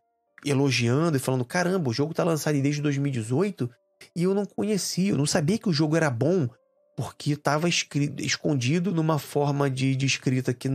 elogiando 0.45 1.17
e 1.17 1.21
falando: 1.21 1.45
caramba, 1.45 1.91
o 1.91 1.93
jogo 1.93 2.15
tá 2.15 2.25
lançado 2.25 2.61
desde 2.61 2.83
2018 2.83 3.71
e 4.15 4.23
eu 4.23 4.35
não 4.35 4.47
conhecia, 4.47 5.11
eu 5.11 5.19
não 5.19 5.27
sabia 5.27 5.59
que 5.59 5.69
o 5.69 5.73
jogo 5.73 5.97
era 5.97 6.11
bom, 6.11 6.49
porque 6.97 7.33
estava 7.33 7.69
escondido 7.69 8.93
numa 8.93 9.19
forma 9.19 9.71
de, 9.71 9.95
de 9.95 10.07
escrita 10.07 10.55
que 10.55 10.69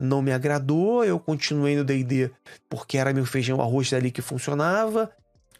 não 0.00 0.22
me 0.22 0.32
agradou. 0.32 1.04
Eu 1.04 1.18
continuei 1.18 1.76
no 1.76 1.84
DD 1.84 2.30
porque 2.68 2.96
era 2.96 3.12
meu 3.12 3.26
feijão 3.26 3.60
arroz 3.60 3.92
ali 3.92 4.10
que 4.10 4.22
funcionava. 4.22 5.10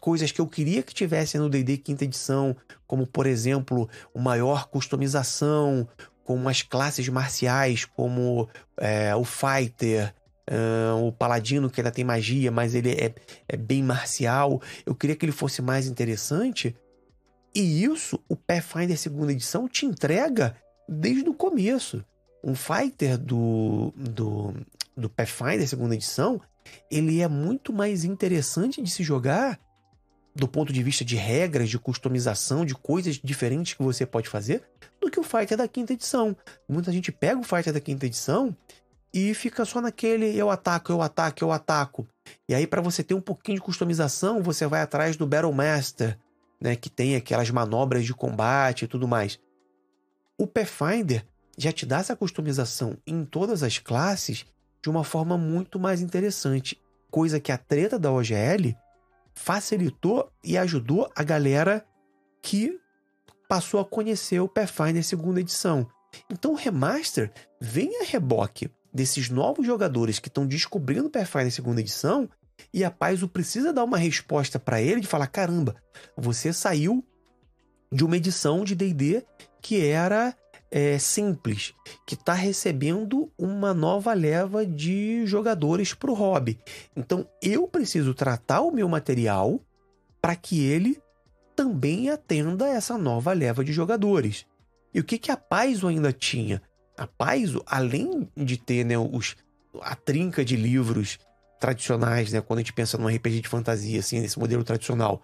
Coisas 0.01 0.31
que 0.31 0.41
eu 0.41 0.47
queria 0.47 0.83
que 0.83 0.93
tivessem 0.93 1.39
no 1.39 1.49
DD 1.49 1.77
quinta 1.77 2.03
edição, 2.03 2.55
como 2.85 3.07
por 3.07 3.25
exemplo, 3.25 3.87
maior 4.13 4.67
customização, 4.67 5.87
com 6.23 6.49
as 6.49 6.61
classes 6.61 7.07
marciais, 7.07 7.85
como 7.85 8.49
é, 8.77 9.15
o 9.15 9.23
Fighter, 9.23 10.13
Uh, 10.51 11.07
o 11.07 11.11
Paladino, 11.13 11.69
que 11.69 11.79
ainda 11.79 11.91
tem 11.91 12.03
magia, 12.03 12.51
mas 12.51 12.75
ele 12.75 12.91
é, 12.91 13.13
é 13.47 13.55
bem 13.55 13.81
marcial. 13.81 14.61
Eu 14.85 14.93
queria 14.93 15.15
que 15.15 15.23
ele 15.23 15.31
fosse 15.31 15.61
mais 15.61 15.87
interessante. 15.87 16.75
E 17.55 17.85
isso, 17.85 18.19
o 18.27 18.35
Pathfinder 18.35 18.97
segunda 18.97 19.31
edição 19.31 19.69
te 19.69 19.85
entrega 19.85 20.57
desde 20.89 21.29
o 21.29 21.33
começo. 21.33 22.03
Um 22.43 22.55
fighter 22.55 23.17
do, 23.17 23.93
do, 23.95 24.53
do 24.97 25.09
Pathfinder 25.09 25.65
segunda 25.65 25.95
edição, 25.95 26.41
ele 26.89 27.21
é 27.21 27.27
muito 27.29 27.71
mais 27.71 28.03
interessante 28.03 28.81
de 28.81 28.89
se 28.89 29.03
jogar 29.03 29.57
do 30.33 30.47
ponto 30.47 30.71
de 30.71 30.81
vista 30.81 31.03
de 31.03 31.15
regras, 31.15 31.69
de 31.69 31.77
customização, 31.77 32.65
de 32.65 32.73
coisas 32.73 33.19
diferentes 33.21 33.73
que 33.73 33.83
você 33.83 34.05
pode 34.05 34.29
fazer, 34.29 34.63
do 34.99 35.09
que 35.09 35.19
o 35.19 35.23
fighter 35.23 35.57
da 35.57 35.67
quinta 35.67 35.93
edição. 35.93 36.35
Muita 36.67 36.91
gente 36.91 37.11
pega 37.11 37.39
o 37.39 37.43
fighter 37.43 37.73
da 37.73 37.79
quinta 37.79 38.05
edição 38.05 38.55
e 39.13 39.33
fica 39.33 39.65
só 39.65 39.81
naquele 39.81 40.35
eu 40.37 40.49
ataco, 40.49 40.91
eu 40.91 41.01
ataco, 41.01 41.43
eu 41.43 41.51
ataco. 41.51 42.07
E 42.47 42.55
aí, 42.55 42.65
para 42.65 42.81
você 42.81 43.03
ter 43.03 43.13
um 43.13 43.21
pouquinho 43.21 43.57
de 43.57 43.63
customização, 43.63 44.41
você 44.41 44.65
vai 44.65 44.81
atrás 44.81 45.17
do 45.17 45.27
Battle 45.27 45.51
Master, 45.51 46.17
né, 46.61 46.75
que 46.75 46.89
tem 46.89 47.15
aquelas 47.15 47.49
manobras 47.49 48.05
de 48.05 48.13
combate 48.13 48.85
e 48.85 48.87
tudo 48.87 49.07
mais. 49.07 49.39
O 50.37 50.47
Pathfinder 50.47 51.25
já 51.57 51.71
te 51.71 51.85
dá 51.85 51.99
essa 51.99 52.15
customização 52.15 52.97
em 53.05 53.25
todas 53.25 53.63
as 53.63 53.77
classes 53.77 54.45
de 54.81 54.89
uma 54.89 55.03
forma 55.03 55.37
muito 55.37 55.79
mais 55.79 56.01
interessante, 56.01 56.79
coisa 57.09 57.39
que 57.39 57.51
a 57.51 57.57
treta 57.57 57.99
da 57.99 58.11
OGL 58.11 58.75
facilitou 59.33 60.31
e 60.43 60.57
ajudou 60.57 61.09
a 61.15 61.23
galera 61.23 61.85
que 62.41 62.79
passou 63.47 63.79
a 63.79 63.85
conhecer 63.85 64.39
o 64.39 64.47
Pathfinder 64.47 65.03
segunda 65.03 65.39
edição. 65.39 65.87
Então 66.29 66.51
o 66.51 66.55
remaster 66.55 67.31
vem 67.59 68.01
a 68.01 68.05
reboque 68.05 68.69
desses 68.93 69.29
novos 69.29 69.65
jogadores 69.65 70.19
que 70.19 70.27
estão 70.27 70.45
descobrindo 70.45 71.07
o 71.07 71.09
Pathfinder 71.09 71.51
segunda 71.51 71.81
edição 71.81 72.29
e 72.73 72.83
a 72.83 72.91
Paizo 72.91 73.27
precisa 73.27 73.73
dar 73.73 73.83
uma 73.83 73.97
resposta 73.97 74.59
para 74.59 74.81
ele 74.81 75.01
de 75.01 75.07
falar: 75.07 75.27
caramba, 75.27 75.75
você 76.15 76.53
saiu 76.53 77.05
de 77.91 78.05
uma 78.05 78.17
edição 78.17 78.63
de 78.63 78.75
DD 78.75 79.23
que 79.61 79.85
era 79.85 80.35
é, 80.71 80.97
simples, 80.97 81.73
que 82.07 82.15
está 82.15 82.33
recebendo 82.33 83.29
uma 83.37 83.73
nova 83.73 84.13
leva 84.13 84.65
de 84.65 85.25
jogadores 85.25 85.93
para 85.93 86.09
o 86.09 86.13
hobby. 86.13 86.57
Então 86.95 87.27
eu 87.41 87.67
preciso 87.67 88.13
tratar 88.13 88.61
o 88.61 88.71
meu 88.71 88.87
material 88.87 89.59
para 90.21 90.35
que 90.35 90.63
ele 90.63 90.97
também 91.55 92.09
atenda 92.09 92.67
essa 92.67 92.97
nova 92.97 93.33
leva 93.33 93.63
de 93.63 93.73
jogadores. 93.73 94.45
E 94.93 94.99
o 94.99 95.03
que, 95.03 95.17
que 95.17 95.31
a 95.31 95.37
Paizo 95.37 95.87
ainda 95.87 96.13
tinha? 96.13 96.61
A 96.97 97.05
Paizo, 97.05 97.61
além 97.65 98.29
de 98.35 98.57
ter 98.57 98.85
né, 98.85 98.97
os, 98.97 99.35
a 99.81 99.95
trinca 99.95 100.43
de 100.43 100.55
livros 100.55 101.19
tradicionais, 101.59 102.31
né, 102.31 102.41
quando 102.41 102.59
a 102.59 102.61
gente 102.61 102.73
pensa 102.73 102.97
num 102.97 103.07
RPG 103.07 103.41
de 103.41 103.47
fantasia, 103.47 103.99
assim, 103.99 104.19
nesse 104.19 104.39
modelo 104.39 104.63
tradicional, 104.63 105.21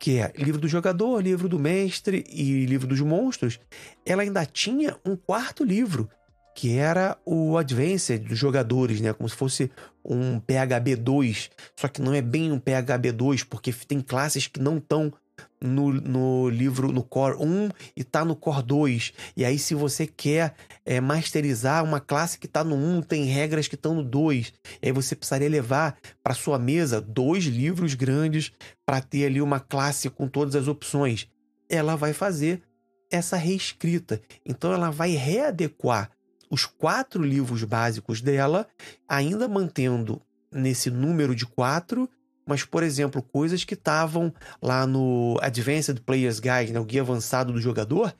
que 0.00 0.18
é 0.18 0.32
livro 0.34 0.58
do 0.58 0.66
jogador, 0.66 1.22
livro 1.22 1.46
do 1.46 1.58
mestre 1.58 2.24
e 2.30 2.64
livro 2.64 2.86
dos 2.86 3.00
monstros, 3.02 3.60
ela 4.04 4.22
ainda 4.22 4.46
tinha 4.46 4.96
um 5.04 5.14
quarto 5.14 5.62
livro, 5.62 6.08
que 6.56 6.74
era 6.76 7.18
o 7.24 7.58
Advanced 7.58 8.26
dos 8.26 8.38
jogadores, 8.38 8.98
né? 9.02 9.12
Como 9.12 9.28
se 9.28 9.36
fosse 9.36 9.70
um 10.02 10.40
PHB 10.40 10.96
2, 10.96 11.50
só 11.76 11.86
que 11.86 12.00
não 12.00 12.14
é 12.14 12.22
bem 12.22 12.50
um 12.50 12.58
PHB 12.58 13.12
2, 13.12 13.44
porque 13.44 13.72
tem 13.86 14.00
classes 14.00 14.46
que 14.46 14.58
não 14.58 14.78
estão 14.78 15.12
no, 15.60 15.92
no 15.92 16.48
livro, 16.48 16.92
no 16.92 17.02
Core 17.02 17.36
1 17.38 17.68
e 17.96 18.04
tá 18.04 18.24
no 18.24 18.34
Core 18.34 18.62
2. 18.62 19.12
E 19.36 19.44
aí, 19.44 19.58
se 19.58 19.74
você 19.74 20.06
quer 20.06 20.54
é, 20.84 21.00
masterizar 21.00 21.84
uma 21.84 22.00
classe 22.00 22.38
que 22.38 22.48
tá 22.48 22.64
no 22.64 22.74
1, 22.74 23.02
tem 23.02 23.24
regras 23.24 23.68
que 23.68 23.74
estão 23.74 23.94
no 23.94 24.02
2. 24.02 24.52
E 24.82 24.86
aí 24.86 24.92
você 24.92 25.14
precisaria 25.14 25.48
levar 25.48 25.96
para 26.22 26.34
sua 26.34 26.58
mesa 26.58 27.00
dois 27.00 27.44
livros 27.44 27.94
grandes 27.94 28.52
para 28.84 29.00
ter 29.00 29.26
ali 29.26 29.40
uma 29.40 29.60
classe 29.60 30.08
com 30.08 30.28
todas 30.28 30.54
as 30.54 30.68
opções. 30.68 31.28
Ela 31.68 31.96
vai 31.96 32.12
fazer 32.12 32.62
essa 33.10 33.36
reescrita. 33.36 34.20
Então 34.46 34.72
ela 34.72 34.90
vai 34.90 35.10
readequar 35.10 36.10
os 36.50 36.66
quatro 36.66 37.22
livros 37.22 37.62
básicos 37.62 38.20
dela, 38.20 38.66
ainda 39.08 39.46
mantendo 39.46 40.20
nesse 40.52 40.90
número 40.90 41.34
de 41.34 41.46
quatro, 41.46 42.10
mas, 42.50 42.64
por 42.64 42.82
exemplo, 42.82 43.22
coisas 43.22 43.64
que 43.64 43.74
estavam 43.74 44.34
lá 44.60 44.84
no 44.84 45.38
Advanced 45.40 46.00
Player's 46.00 46.40
Guide, 46.40 46.72
né, 46.72 46.80
o 46.80 46.84
guia 46.84 47.00
avançado 47.00 47.52
do 47.52 47.60
jogador, 47.60 48.12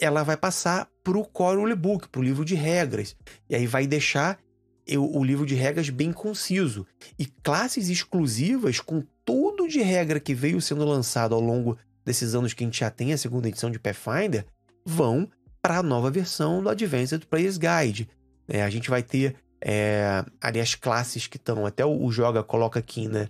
ela 0.00 0.24
vai 0.24 0.36
passar 0.36 0.88
para 1.04 1.16
o 1.16 1.24
Core 1.24 1.58
Rulebook, 1.58 2.08
para 2.08 2.20
o 2.20 2.24
livro 2.24 2.44
de 2.44 2.56
regras. 2.56 3.14
E 3.48 3.54
aí 3.54 3.68
vai 3.68 3.86
deixar 3.86 4.36
o 4.96 5.22
livro 5.22 5.46
de 5.46 5.54
regras 5.54 5.90
bem 5.90 6.12
conciso. 6.12 6.84
E 7.16 7.24
classes 7.26 7.88
exclusivas 7.88 8.80
com 8.80 9.04
tudo 9.24 9.68
de 9.68 9.80
regra 9.80 10.18
que 10.18 10.34
veio 10.34 10.60
sendo 10.60 10.84
lançado 10.84 11.36
ao 11.36 11.40
longo 11.40 11.78
desses 12.04 12.34
anos 12.34 12.52
que 12.52 12.64
a 12.64 12.66
gente 12.66 12.80
já 12.80 12.90
tem 12.90 13.12
a 13.12 13.18
segunda 13.18 13.48
edição 13.48 13.70
de 13.70 13.78
Pathfinder, 13.78 14.44
vão 14.84 15.30
para 15.62 15.78
a 15.78 15.82
nova 15.84 16.10
versão 16.10 16.60
do 16.62 16.68
Advanced 16.68 17.24
Player's 17.26 17.58
Guide. 17.58 18.08
É, 18.48 18.62
a 18.62 18.70
gente 18.70 18.90
vai 18.90 19.04
ter 19.04 19.36
é, 19.60 20.24
ali 20.40 20.60
as 20.60 20.74
classes 20.74 21.26
que 21.26 21.36
estão, 21.36 21.66
até 21.66 21.84
o, 21.84 22.04
o, 22.04 22.10
Joga 22.10 22.42
coloca 22.42 22.78
aqui, 22.78 23.08
né? 23.08 23.28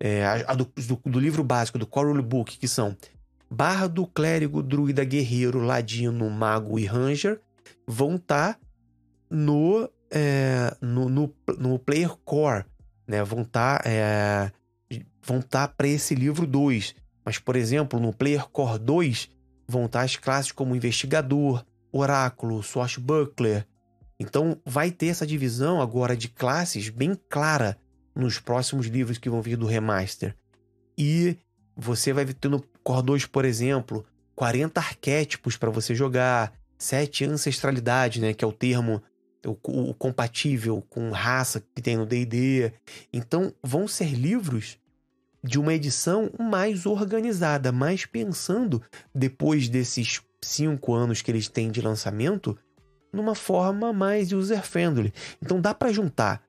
É, 0.00 0.24
a, 0.24 0.52
a 0.52 0.54
do, 0.54 0.64
do, 0.64 1.10
do, 1.10 1.20
livro 1.20 1.42
básico, 1.42 1.78
do 1.78 1.86
Core 1.86 2.22
Book, 2.22 2.56
que 2.56 2.68
são 2.68 2.96
Bardo, 3.50 4.06
Clérigo, 4.06 4.62
Druida, 4.62 5.04
Guerreiro, 5.04 5.60
Ladino, 5.60 6.30
Mago 6.30 6.78
e 6.78 6.84
Ranger, 6.84 7.40
vão 7.86 8.16
estar 8.16 8.54
tá 8.54 8.60
no, 9.30 9.90
é, 10.10 10.76
no, 10.80 11.08
no, 11.08 11.34
no, 11.58 11.78
Player 11.78 12.14
Core, 12.24 12.64
né? 13.06 13.24
Vão 13.24 13.42
estar 13.42 13.82
tá, 13.82 13.90
é, 13.90 14.52
vão 15.22 15.40
tá 15.40 15.66
para 15.66 15.88
esse 15.88 16.14
livro 16.14 16.46
2. 16.46 16.94
Mas, 17.24 17.38
por 17.38 17.56
exemplo, 17.56 17.98
no 17.98 18.12
Player 18.12 18.46
Core 18.48 18.78
2 18.78 19.28
vão 19.66 19.86
estar 19.86 20.02
as 20.02 20.16
classes 20.16 20.52
como 20.52 20.76
Investigador, 20.76 21.64
Oráculo, 21.92 22.62
Swashbuckler. 22.62 23.66
Então, 24.20 24.58
vai 24.64 24.90
ter 24.90 25.08
essa 25.08 25.26
divisão 25.26 25.80
agora 25.80 26.16
de 26.16 26.28
classes 26.28 26.88
bem 26.88 27.18
clara 27.28 27.78
nos 28.18 28.40
próximos 28.40 28.86
livros 28.86 29.16
que 29.16 29.30
vão 29.30 29.40
vir 29.40 29.56
do 29.56 29.64
remaster. 29.64 30.34
E 30.98 31.36
você 31.76 32.12
vai 32.12 32.24
ter 32.26 32.48
no 32.48 32.60
Core 32.82 33.06
2, 33.06 33.26
por 33.26 33.44
exemplo, 33.44 34.04
40 34.34 34.80
arquétipos 34.80 35.56
para 35.56 35.70
você 35.70 35.94
jogar, 35.94 36.52
7 36.76 37.24
ancestralidade, 37.26 38.20
né, 38.20 38.34
que 38.34 38.44
é 38.44 38.48
o 38.48 38.52
termo 38.52 39.00
o, 39.46 39.90
o 39.90 39.94
compatível 39.94 40.84
com 40.90 41.10
raça 41.12 41.62
que 41.74 41.80
tem 41.80 41.96
no 41.96 42.04
D&D. 42.04 42.72
Então, 43.12 43.54
vão 43.62 43.86
ser 43.86 44.12
livros 44.12 44.78
de 45.44 45.60
uma 45.60 45.72
edição 45.72 46.28
mais 46.36 46.86
organizada, 46.86 47.70
mais 47.70 48.04
pensando, 48.04 48.82
depois 49.14 49.68
desses 49.68 50.20
cinco 50.42 50.92
anos 50.92 51.22
que 51.22 51.30
eles 51.30 51.46
têm 51.46 51.70
de 51.70 51.80
lançamento, 51.80 52.58
numa 53.12 53.36
forma 53.36 53.92
mais 53.92 54.32
user-friendly. 54.32 55.12
Então 55.40 55.60
dá 55.60 55.72
para 55.72 55.92
juntar 55.92 56.42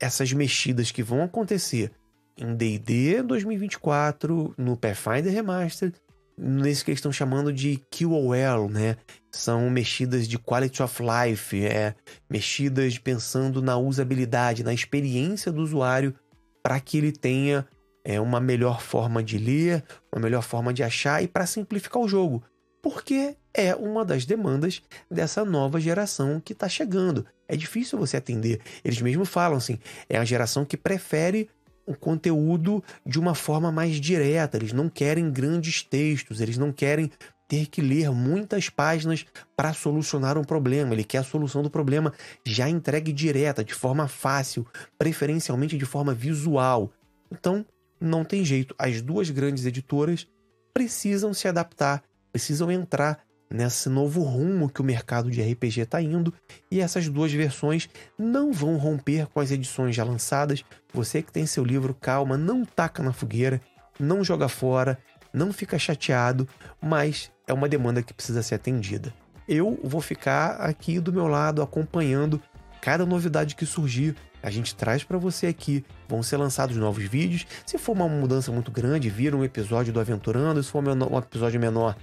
essas 0.00 0.32
mexidas 0.32 0.90
que 0.90 1.02
vão 1.02 1.22
acontecer 1.22 1.92
em 2.38 2.54
D&D 2.54 3.22
2024, 3.22 4.54
no 4.58 4.76
Pathfinder 4.76 5.32
Remastered, 5.32 5.96
nesse 6.36 6.84
que 6.84 6.90
eles 6.90 6.98
estão 6.98 7.12
chamando 7.12 7.52
de 7.52 7.80
QOL, 7.90 8.68
né? 8.68 8.96
São 9.30 9.70
mexidas 9.70 10.28
de 10.28 10.38
quality 10.38 10.82
of 10.82 11.02
life, 11.02 11.64
é, 11.64 11.94
mexidas 12.28 12.98
pensando 12.98 13.62
na 13.62 13.78
usabilidade, 13.78 14.62
na 14.62 14.74
experiência 14.74 15.50
do 15.50 15.62
usuário, 15.62 16.14
para 16.62 16.78
que 16.78 16.98
ele 16.98 17.12
tenha 17.12 17.66
é 18.08 18.20
uma 18.20 18.38
melhor 18.38 18.80
forma 18.80 19.20
de 19.20 19.36
ler, 19.36 19.82
uma 20.12 20.22
melhor 20.22 20.42
forma 20.42 20.72
de 20.72 20.84
achar 20.84 21.24
e 21.24 21.26
para 21.26 21.44
simplificar 21.44 22.00
o 22.00 22.06
jogo, 22.06 22.40
porque 22.80 23.36
é 23.52 23.74
uma 23.74 24.04
das 24.04 24.24
demandas 24.24 24.80
dessa 25.10 25.44
nova 25.44 25.80
geração 25.80 26.40
que 26.40 26.52
está 26.52 26.68
chegando. 26.68 27.26
É 27.48 27.56
difícil 27.56 27.98
você 27.98 28.16
atender. 28.16 28.60
Eles 28.84 29.00
mesmos 29.00 29.28
falam 29.28 29.58
assim, 29.58 29.78
é 30.08 30.18
a 30.18 30.24
geração 30.24 30.64
que 30.64 30.76
prefere 30.76 31.48
o 31.86 31.94
conteúdo 31.94 32.82
de 33.04 33.18
uma 33.18 33.34
forma 33.34 33.70
mais 33.70 34.00
direta. 34.00 34.56
Eles 34.56 34.72
não 34.72 34.88
querem 34.88 35.30
grandes 35.30 35.82
textos, 35.82 36.40
eles 36.40 36.58
não 36.58 36.72
querem 36.72 37.10
ter 37.48 37.66
que 37.66 37.80
ler 37.80 38.10
muitas 38.10 38.68
páginas 38.68 39.24
para 39.56 39.72
solucionar 39.72 40.36
um 40.36 40.42
problema. 40.42 40.92
Ele 40.92 41.04
quer 41.04 41.18
a 41.18 41.24
solução 41.24 41.62
do 41.62 41.70
problema 41.70 42.12
já 42.44 42.68
entregue 42.68 43.12
direta, 43.12 43.64
de 43.64 43.72
forma 43.72 44.08
fácil, 44.08 44.66
preferencialmente 44.98 45.78
de 45.78 45.84
forma 45.84 46.12
visual. 46.12 46.90
Então, 47.30 47.64
não 48.00 48.24
tem 48.24 48.44
jeito. 48.44 48.74
As 48.78 49.00
duas 49.00 49.30
grandes 49.30 49.64
editoras 49.64 50.26
precisam 50.74 51.32
se 51.32 51.48
adaptar, 51.48 52.02
precisam 52.32 52.70
entrar 52.70 53.24
nesse 53.50 53.88
novo 53.88 54.22
rumo 54.22 54.68
que 54.68 54.80
o 54.80 54.84
mercado 54.84 55.30
de 55.30 55.40
RPG 55.42 55.82
está 55.82 56.00
indo 56.00 56.32
e 56.70 56.80
essas 56.80 57.08
duas 57.08 57.32
versões 57.32 57.88
não 58.18 58.52
vão 58.52 58.76
romper 58.76 59.26
com 59.26 59.40
as 59.40 59.50
edições 59.50 59.94
já 59.94 60.04
lançadas. 60.04 60.64
Você 60.92 61.22
que 61.22 61.32
tem 61.32 61.46
seu 61.46 61.64
livro, 61.64 61.94
calma, 61.94 62.36
não 62.36 62.64
taca 62.64 63.02
na 63.02 63.12
fogueira, 63.12 63.60
não 63.98 64.24
joga 64.24 64.48
fora, 64.48 64.98
não 65.32 65.52
fica 65.52 65.78
chateado, 65.78 66.48
mas 66.80 67.30
é 67.46 67.52
uma 67.52 67.68
demanda 67.68 68.02
que 68.02 68.14
precisa 68.14 68.42
ser 68.42 68.56
atendida. 68.56 69.12
Eu 69.48 69.78
vou 69.84 70.00
ficar 70.00 70.56
aqui 70.56 70.98
do 70.98 71.12
meu 71.12 71.28
lado 71.28 71.62
acompanhando 71.62 72.40
cada 72.80 73.06
novidade 73.06 73.54
que 73.54 73.64
surgir 73.64 74.16
a 74.42 74.50
gente 74.50 74.76
traz 74.76 75.02
para 75.02 75.18
você 75.18 75.48
aqui. 75.48 75.84
Vão 76.08 76.22
ser 76.22 76.36
lançados 76.36 76.76
novos 76.76 77.04
vídeos. 77.04 77.46
Se 77.66 77.78
for 77.78 77.92
uma 77.92 78.08
mudança 78.08 78.52
muito 78.52 78.70
grande, 78.70 79.10
vira 79.10 79.36
um 79.36 79.42
episódio 79.42 79.92
do 79.92 79.98
Aventurando. 79.98 80.62
Se 80.62 80.70
for 80.70 80.84
um 80.86 81.18
episódio 81.18 81.58
menor, 81.58 81.96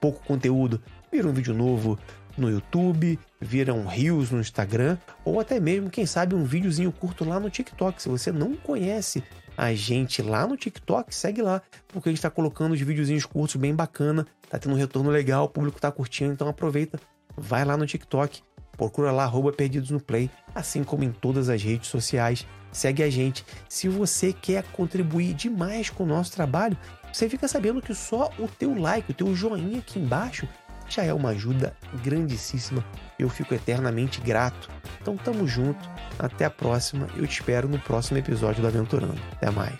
pouco 0.00 0.24
conteúdo, 0.24 0.80
vira 1.10 1.26
um 1.28 1.32
vídeo 1.32 1.54
novo 1.54 1.98
no 2.36 2.50
YouTube, 2.50 3.18
vira 3.40 3.72
um 3.72 3.86
Reels 3.86 4.30
no 4.30 4.40
Instagram, 4.40 4.98
ou 5.24 5.40
até 5.40 5.58
mesmo, 5.58 5.88
quem 5.88 6.04
sabe, 6.04 6.34
um 6.34 6.44
videozinho 6.44 6.92
curto 6.92 7.24
lá 7.24 7.40
no 7.40 7.48
TikTok. 7.48 8.02
Se 8.02 8.08
você 8.08 8.30
não 8.30 8.54
conhece 8.54 9.22
a 9.56 9.72
gente 9.72 10.20
lá 10.20 10.46
no 10.46 10.56
TikTok, 10.56 11.14
segue 11.14 11.40
lá, 11.40 11.62
porque 11.88 12.08
a 12.08 12.12
gente 12.12 12.18
está 12.18 12.30
colocando 12.30 12.72
os 12.72 12.80
videozinhos 12.80 13.24
curtos 13.24 13.56
bem 13.56 13.74
bacana, 13.74 14.26
tá 14.50 14.58
tendo 14.58 14.74
um 14.74 14.78
retorno 14.78 15.08
legal, 15.08 15.46
o 15.46 15.48
público 15.48 15.80
tá 15.80 15.90
curtindo, 15.90 16.32
então 16.32 16.46
aproveita, 16.46 17.00
vai 17.36 17.64
lá 17.64 17.76
no 17.76 17.86
TikTok 17.86 18.42
Procura 18.76 19.10
lá, 19.10 19.24
arroba 19.24 19.52
Perdidos 19.52 19.90
no 19.90 20.00
Play, 20.00 20.30
assim 20.54 20.84
como 20.84 21.02
em 21.02 21.10
todas 21.10 21.48
as 21.48 21.62
redes 21.62 21.88
sociais. 21.88 22.46
Segue 22.70 23.02
a 23.02 23.10
gente. 23.10 23.44
Se 23.68 23.88
você 23.88 24.32
quer 24.32 24.62
contribuir 24.72 25.32
demais 25.32 25.88
com 25.88 26.04
o 26.04 26.06
nosso 26.06 26.32
trabalho, 26.32 26.76
você 27.16 27.30
fica 27.30 27.48
sabendo 27.48 27.80
que 27.80 27.94
só 27.94 28.30
o 28.38 28.46
teu 28.46 28.78
like, 28.78 29.10
o 29.10 29.14
teu 29.14 29.34
joinha 29.34 29.78
aqui 29.78 29.98
embaixo 29.98 30.46
já 30.86 31.02
é 31.02 31.14
uma 31.14 31.30
ajuda 31.30 31.74
grandíssima. 32.04 32.84
Eu 33.18 33.30
fico 33.30 33.54
eternamente 33.54 34.20
grato. 34.20 34.68
Então 35.00 35.16
tamo 35.16 35.48
junto. 35.48 35.88
Até 36.18 36.44
a 36.44 36.50
próxima. 36.50 37.08
Eu 37.16 37.26
te 37.26 37.40
espero 37.40 37.68
no 37.68 37.78
próximo 37.78 38.18
episódio 38.18 38.60
do 38.60 38.68
Aventurando. 38.68 39.18
Até 39.32 39.50
mais. 39.50 39.78